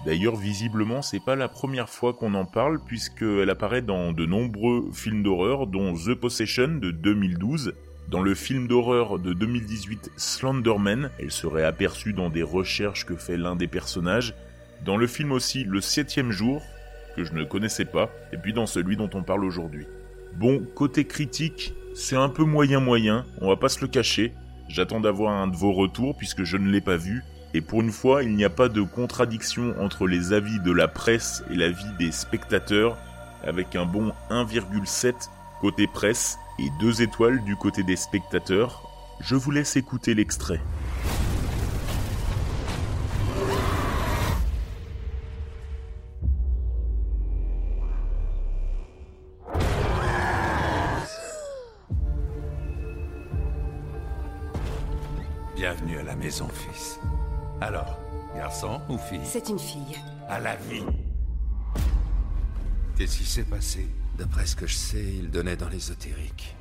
D'ailleurs, 0.05 0.35
visiblement, 0.35 1.03
c'est 1.03 1.19
pas 1.19 1.35
la 1.35 1.47
première 1.47 1.87
fois 1.87 2.13
qu'on 2.13 2.33
en 2.33 2.45
parle 2.45 2.79
puisqu'elle 2.83 3.49
apparaît 3.51 3.83
dans 3.83 4.13
de 4.13 4.25
nombreux 4.25 4.89
films 4.93 5.21
d'horreur, 5.21 5.67
dont 5.67 5.93
The 5.93 6.15
Possession 6.15 6.79
de 6.79 6.89
2012. 6.89 7.73
Dans 8.09 8.21
le 8.21 8.33
film 8.33 8.67
d'horreur 8.67 9.19
de 9.19 9.31
2018 9.33 10.11
Slenderman, 10.17 11.11
elle 11.19 11.31
serait 11.31 11.63
aperçue 11.63 12.13
dans 12.13 12.29
des 12.29 12.41
recherches 12.41 13.05
que 13.05 13.15
fait 13.15 13.37
l'un 13.37 13.55
des 13.55 13.67
personnages. 13.67 14.33
Dans 14.83 14.97
le 14.97 15.05
film 15.05 15.31
aussi 15.31 15.63
Le 15.63 15.81
Septième 15.81 16.31
Jour, 16.31 16.63
que 17.15 17.23
je 17.23 17.33
ne 17.33 17.43
connaissais 17.43 17.85
pas, 17.85 18.09
et 18.33 18.37
puis 18.37 18.53
dans 18.53 18.65
celui 18.65 18.97
dont 18.97 19.09
on 19.13 19.21
parle 19.21 19.45
aujourd'hui. 19.45 19.85
Bon, 20.33 20.65
côté 20.75 21.05
critique, 21.05 21.75
c'est 21.93 22.15
un 22.15 22.29
peu 22.29 22.43
moyen 22.43 22.79
moyen, 22.79 23.25
on 23.39 23.49
va 23.49 23.55
pas 23.55 23.69
se 23.69 23.81
le 23.81 23.87
cacher. 23.87 24.33
J'attends 24.67 24.99
d'avoir 24.99 25.33
un 25.33 25.47
de 25.47 25.55
vos 25.55 25.73
retours 25.73 26.17
puisque 26.17 26.43
je 26.43 26.57
ne 26.57 26.71
l'ai 26.71 26.81
pas 26.81 26.97
vu, 26.97 27.21
et 27.53 27.61
pour 27.61 27.81
une 27.81 27.91
fois, 27.91 28.23
il 28.23 28.35
n'y 28.35 28.45
a 28.45 28.49
pas 28.49 28.69
de 28.69 28.81
contradiction 28.81 29.75
entre 29.79 30.07
les 30.07 30.33
avis 30.33 30.59
de 30.59 30.71
la 30.71 30.87
presse 30.87 31.43
et 31.49 31.55
l'avis 31.55 31.91
des 31.99 32.11
spectateurs, 32.11 32.97
avec 33.43 33.75
un 33.75 33.85
bon 33.85 34.13
1,7 34.29 35.13
côté 35.59 35.87
presse 35.87 36.37
et 36.59 36.69
2 36.79 37.01
étoiles 37.01 37.43
du 37.43 37.55
côté 37.55 37.83
des 37.83 37.95
spectateurs. 37.95 38.87
Je 39.19 39.35
vous 39.35 39.51
laisse 39.51 39.75
écouter 39.75 40.13
l'extrait. 40.13 40.61
Bienvenue 55.55 55.99
à 55.99 56.03
la 56.03 56.15
maison, 56.15 56.47
fils. 56.47 56.99
Alors, 57.63 57.99
garçon 58.35 58.81
ou 58.89 58.97
fille 58.97 59.21
C'est 59.23 59.47
une 59.49 59.59
fille. 59.59 59.95
À 60.27 60.39
la 60.39 60.55
vie. 60.55 60.83
Qu'est-ce 62.97 63.19
qui 63.19 63.25
s'est 63.25 63.43
passé 63.43 63.87
D'après 64.17 64.47
ce 64.47 64.55
que 64.55 64.65
je 64.65 64.73
sais, 64.73 65.03
il 65.03 65.29
donnait 65.29 65.55
dans 65.55 65.69
l'ésotérique. 65.69 66.55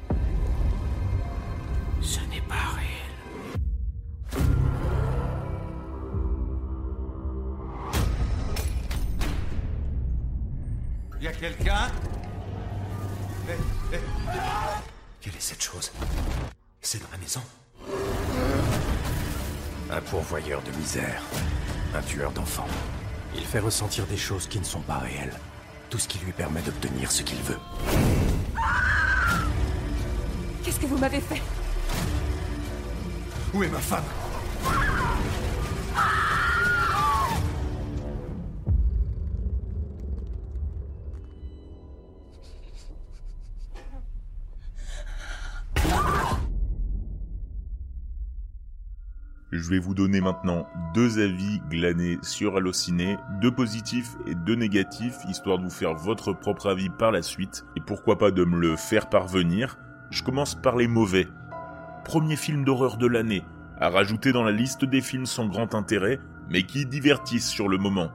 Ce 2.03 2.21
n'est 2.29 2.43
pas 2.43 2.55
réel. 2.77 2.91
Y 11.23 11.27
a 11.29 11.33
quelqu'un 11.33 11.89
Quelle 15.21 15.35
est 15.35 15.41
cette 15.41 15.63
chose? 15.63 15.93
C'est 16.83 16.99
dans 17.03 17.11
la 17.11 17.19
maison? 17.19 17.41
Un 19.93 20.01
pourvoyeur 20.03 20.63
de 20.63 20.71
misère. 20.79 21.21
Un 21.95 22.03
tueur 22.03 22.31
d'enfants. 22.31 22.69
Il 23.35 23.45
fait 23.45 23.59
ressentir 23.59 24.07
des 24.07 24.17
choses 24.17 24.47
qui 24.47 24.61
ne 24.61 24.65
sont 24.65 24.83
pas 24.83 24.99
réelles. 24.99 25.35
Tout 25.89 25.99
ce 25.99 26.07
qui 26.07 26.19
lui 26.19 26.31
permet 26.31 26.63
d'obtenir 26.63 27.11
ce 27.11 27.23
qu'il 27.23 27.39
veut. 27.39 27.59
Qu'est-ce 30.63 30.79
que 30.79 30.87
vous 30.87 30.99
m'avez 30.99 31.21
fait? 31.21 31.43
Où 33.53 33.65
est 33.65 33.69
ma 33.69 33.81
femme? 33.81 34.05
Je 49.53 49.69
vais 49.69 49.81
vous 49.81 49.95
donner 49.95 50.21
maintenant 50.21 50.69
deux 50.95 51.19
avis 51.19 51.61
glanés 51.69 52.19
sur 52.23 52.57
Allociné, 52.57 53.17
deux 53.41 53.51
positifs 53.51 54.17
et 54.29 54.37
deux 54.37 54.55
négatifs, 54.55 55.17
histoire 55.29 55.59
de 55.59 55.65
vous 55.65 55.71
faire 55.71 55.95
votre 55.95 56.33
propre 56.33 56.69
avis 56.69 56.89
par 56.89 57.11
la 57.11 57.21
suite, 57.21 57.65
et 57.77 57.81
pourquoi 57.81 58.17
pas 58.17 58.31
de 58.31 58.45
me 58.45 58.61
le 58.61 58.77
faire 58.77 59.09
parvenir. 59.09 59.77
Je 60.11 60.23
commence 60.23 60.55
par 60.55 60.77
les 60.77 60.87
mauvais. 60.87 61.27
Premier 62.05 62.37
film 62.37 62.65
d'horreur 62.65 62.97
de 62.97 63.09
l'année, 63.09 63.43
à 63.81 63.89
rajouter 63.89 64.31
dans 64.31 64.45
la 64.45 64.53
liste 64.53 64.85
des 64.85 65.01
films 65.01 65.27
sans 65.27 65.49
grand 65.49 65.75
intérêt, 65.75 66.21
mais 66.49 66.63
qui 66.63 66.87
divertissent 66.87 67.51
sur 67.51 67.69
le 67.69 67.79
moment. 67.79 68.13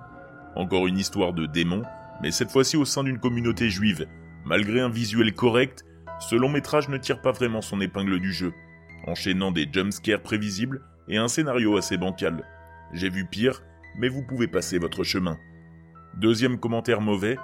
Encore 0.56 0.88
une 0.88 0.98
histoire 0.98 1.34
de 1.34 1.48
démon, 1.48 1.82
mais 2.21 2.32
cette 2.32 2.52
fois-ci 2.52 2.78
au 2.78 2.86
sein 2.86 3.04
d'une 3.04 3.19
communauté 3.19 3.69
juive. 3.69 4.08
Malgré 4.45 4.80
un 4.80 4.89
visuel 4.89 5.34
correct, 5.34 5.84
ce 6.21 6.38
long 6.38 6.50
métrage 6.50 6.88
ne 6.88 6.98
tire 6.98 7.21
pas 7.21 7.34
vraiment 7.34 7.62
son 7.62 7.82
épingle 7.82 8.21
du 8.21 8.32
jeu, 8.32 8.54
enchaînant 9.06 9.52
des 9.52 9.67
jumpscares 9.69 10.21
prévisibles 10.21 10.82
et 11.08 11.18
un 11.18 11.28
scénario 11.28 11.78
assez 11.78 11.98
bancal. 11.98 12.46
J'ai 12.94 13.10
vu 13.10 13.26
pire, 13.26 13.63
mais 13.98 14.10
vous 14.10 14.24
pouvez 14.24 14.48
passer 14.48 14.78
votre 14.78 15.04
chemin. 15.04 15.38
Deuxième 16.15 16.60
commentaire 16.60 17.02
mauvais, 17.02 17.38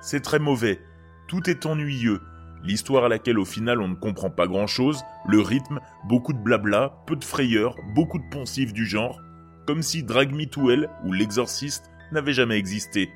c'est 0.00 0.20
très 0.20 0.38
mauvais, 0.38 0.80
tout 1.26 1.50
est 1.50 1.66
ennuyeux, 1.66 2.20
l'histoire 2.62 3.04
à 3.04 3.08
laquelle 3.08 3.38
au 3.38 3.44
final 3.44 3.80
on 3.80 3.88
ne 3.88 3.94
comprend 3.94 4.30
pas 4.30 4.46
grand 4.46 4.66
chose, 4.66 5.02
le 5.26 5.40
rythme, 5.40 5.80
beaucoup 6.04 6.32
de 6.32 6.38
blabla, 6.38 7.02
peu 7.06 7.16
de 7.16 7.24
frayeur, 7.24 7.76
beaucoup 7.94 8.18
de 8.18 8.28
poncifs 8.30 8.72
du 8.72 8.86
genre, 8.86 9.20
comme 9.66 9.82
si 9.82 10.02
Drag 10.02 10.32
Me 10.32 10.46
to 10.46 10.70
Hell 10.70 10.88
ou 11.04 11.12
L'Exorciste 11.12 11.90
n'avait 12.12 12.32
jamais 12.32 12.56
existé. 12.56 13.10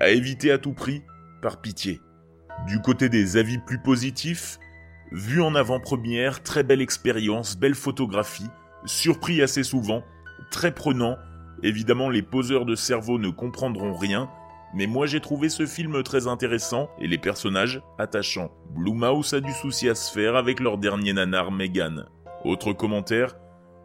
À 0.00 0.08
éviter 0.08 0.50
à 0.50 0.58
tout 0.58 0.72
prix, 0.72 1.02
par 1.40 1.60
pitié. 1.60 2.00
Du 2.66 2.80
côté 2.80 3.08
des 3.08 3.36
avis 3.36 3.58
plus 3.58 3.78
positifs, 3.78 4.58
vu 5.12 5.40
en 5.40 5.54
avant-première, 5.54 6.42
très 6.42 6.64
belle 6.64 6.80
expérience, 6.80 7.56
belle 7.56 7.74
photographie, 7.74 8.50
surpris 8.84 9.42
assez 9.42 9.62
souvent, 9.62 10.02
très 10.50 10.74
prenant. 10.74 11.16
Évidemment, 11.62 12.10
les 12.10 12.22
poseurs 12.22 12.64
de 12.64 12.74
cerveau 12.74 13.18
ne 13.18 13.30
comprendront 13.30 13.94
rien, 13.94 14.28
mais 14.74 14.86
moi 14.86 15.06
j'ai 15.06 15.20
trouvé 15.20 15.48
ce 15.48 15.66
film 15.66 16.02
très 16.02 16.26
intéressant 16.26 16.90
et 17.00 17.06
les 17.06 17.18
personnages 17.18 17.80
attachants. 17.98 18.50
Blue 18.70 18.94
Mouse 18.94 19.34
a 19.34 19.40
du 19.40 19.52
souci 19.52 19.88
à 19.88 19.94
se 19.94 20.12
faire 20.12 20.36
avec 20.36 20.60
leur 20.60 20.78
dernier 20.78 21.12
nanar 21.12 21.50
Megan. 21.52 22.06
Autre 22.44 22.72
commentaire, 22.72 23.36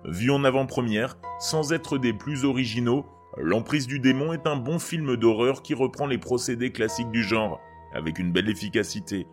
vu 0.05 0.31
en 0.31 0.43
avant-première, 0.43 1.17
sans 1.39 1.71
être 1.71 1.97
des 1.97 2.13
plus 2.13 2.43
originaux, 2.43 3.05
L'emprise 3.37 3.87
du 3.87 3.99
démon 3.99 4.33
est 4.33 4.47
un 4.47 4.55
bon 4.55 4.79
film 4.79 5.15
d'horreur 5.15 5.61
qui 5.61 5.73
reprend 5.73 6.07
les 6.07 6.17
procédés 6.17 6.71
classiques 6.71 7.11
du 7.11 7.23
genre, 7.23 7.61
avec 7.93 8.19
une 8.19 8.31
belle 8.31 8.49
efficacité. 8.49 9.27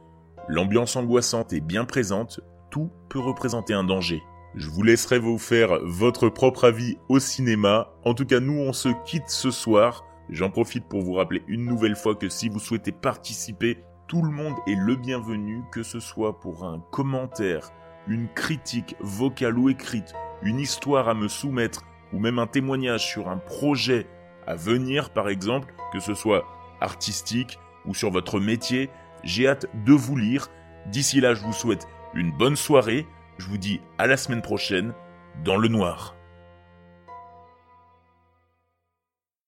L'ambiance 0.49 0.97
angoissante 0.97 1.53
est 1.53 1.61
bien 1.61 1.85
présente, 1.85 2.41
tout 2.71 2.91
peut 3.09 3.19
représenter 3.19 3.73
un 3.73 3.85
danger. 3.85 4.23
Je 4.57 4.71
vous 4.71 4.83
laisserai 4.83 5.19
vous 5.19 5.37
faire 5.37 5.81
votre 5.83 6.31
propre 6.31 6.65
avis 6.65 6.97
au 7.11 7.19
cinéma. 7.19 7.91
En 8.07 8.15
tout 8.15 8.25
cas, 8.25 8.41
nous, 8.41 8.59
on 8.59 8.73
se 8.73 8.89
quitte 9.05 9.29
ce 9.29 9.51
soir. 9.51 10.07
J'en 10.31 10.49
profite 10.49 10.87
pour 10.87 11.03
vous 11.03 11.13
rappeler 11.13 11.43
une 11.47 11.67
nouvelle 11.67 11.95
fois 11.95 12.15
que 12.15 12.31
si 12.31 12.49
vous 12.49 12.59
souhaitez 12.59 12.91
participer, 12.91 13.85
tout 14.09 14.23
le 14.23 14.31
monde 14.31 14.55
est 14.67 14.75
le 14.75 14.97
bienvenu, 14.97 15.63
que 15.71 15.83
ce 15.83 16.01
soit 16.01 16.41
pour 16.41 16.65
un 16.65 16.81
commentaire, 16.91 17.71
une 18.09 18.29
critique 18.29 18.97
vocale 19.01 19.59
ou 19.59 19.69
écrite, 19.69 20.15
une 20.41 20.59
histoire 20.59 21.11
à 21.11 21.15
me 21.15 21.29
soumettre, 21.29 21.85
ou 22.15 22.19
même 22.19 22.39
un 22.39 22.47
témoignage 22.47 23.07
sur 23.07 23.29
un 23.29 23.37
projet 23.37 24.07
à 24.47 24.55
venir, 24.55 25.11
par 25.11 25.29
exemple, 25.29 25.75
que 25.93 26.01
ce 26.01 26.15
soit 26.15 26.47
artistique 26.81 27.59
ou 27.85 27.95
sur 27.95 28.11
votre 28.11 28.41
métier. 28.41 28.89
J'ai 29.23 29.49
hâte 29.49 29.67
de 29.85 29.93
vous 29.93 30.17
lire. 30.17 30.49
D'ici 30.87 31.21
là, 31.21 31.35
je 31.35 31.43
vous 31.43 31.53
souhaite 31.53 31.87
une 32.15 32.33
bonne 32.33 32.57
soirée. 32.57 33.07
Je 33.39 33.47
vous 33.47 33.59
dis 33.59 33.81
à 33.99 34.07
la 34.07 34.17
semaine 34.17 34.43
prochaine 34.43 34.93
dans 35.45 35.57
le 35.57 35.69
noir. 35.69 36.16